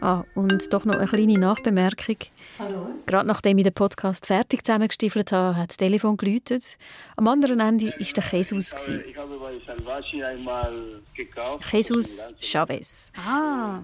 Ah, 0.00 0.24
und 0.34 0.72
doch 0.72 0.84
noch 0.86 0.94
eine 0.94 1.06
kleine 1.06 1.38
Nachbemerkung. 1.38 2.16
Hallo? 2.58 2.88
Gerade 3.06 3.26
nachdem 3.28 3.58
ich 3.58 3.64
den 3.64 3.74
Podcast 3.74 4.26
fertig 4.26 4.64
zusammengestiefelt 4.64 5.30
habe, 5.32 5.56
hat 5.58 5.70
das 5.70 5.76
Telefon 5.76 6.16
geläutet. 6.16 6.78
Am 7.16 7.28
anderen 7.28 7.60
Ende 7.60 7.86
war 7.86 7.92
der 7.98 8.24
Jesus. 8.32 8.70
gewesen. 8.70 9.04
Ich 9.08 9.16
habe 9.16 9.36
bei 9.38 9.52
Salvaci 9.66 10.24
einmal 10.24 11.00
gekauft. 11.14 11.70
Jesus 11.72 12.26
Chavez. 12.40 13.12
Ah, 13.26 13.80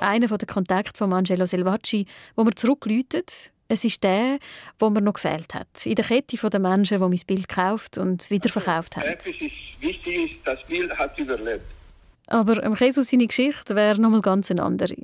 Einer 0.00 0.26
der 0.26 0.46
Kontakte 0.48 0.98
von 0.98 1.12
Angelo 1.12 1.46
Selvacci, 1.46 2.06
wo 2.34 2.42
mir 2.42 2.54
zurückläutet. 2.54 3.52
Es 3.68 3.84
ist 3.84 4.02
der, 4.04 4.38
wo 4.78 4.90
mir 4.90 5.00
noch 5.00 5.14
gefehlt 5.14 5.54
hat. 5.54 5.86
In 5.86 5.94
der 5.94 6.04
Kette 6.04 6.36
der 6.50 6.60
Menschen, 6.60 6.98
die 6.98 7.02
mein 7.08 7.20
Bild 7.26 7.48
gekauft 7.48 7.98
und 7.98 8.28
wiederverkauft 8.30 8.96
haben. 8.96 9.04
Etwas 9.04 9.28
ist 9.28 9.40
wichtig, 9.80 10.32
ist, 10.32 10.40
das 10.44 10.58
Bild 10.66 10.90
hat 10.98 11.18
überlebt. 11.18 11.64
Aber 12.26 12.66
Jesus 12.80 13.10
seine 13.10 13.26
Geschichte 13.26 13.74
wäre 13.74 14.00
noch 14.00 14.10
mal 14.10 14.22
ganz 14.22 14.50
eine 14.50 14.62
andere. 14.62 14.96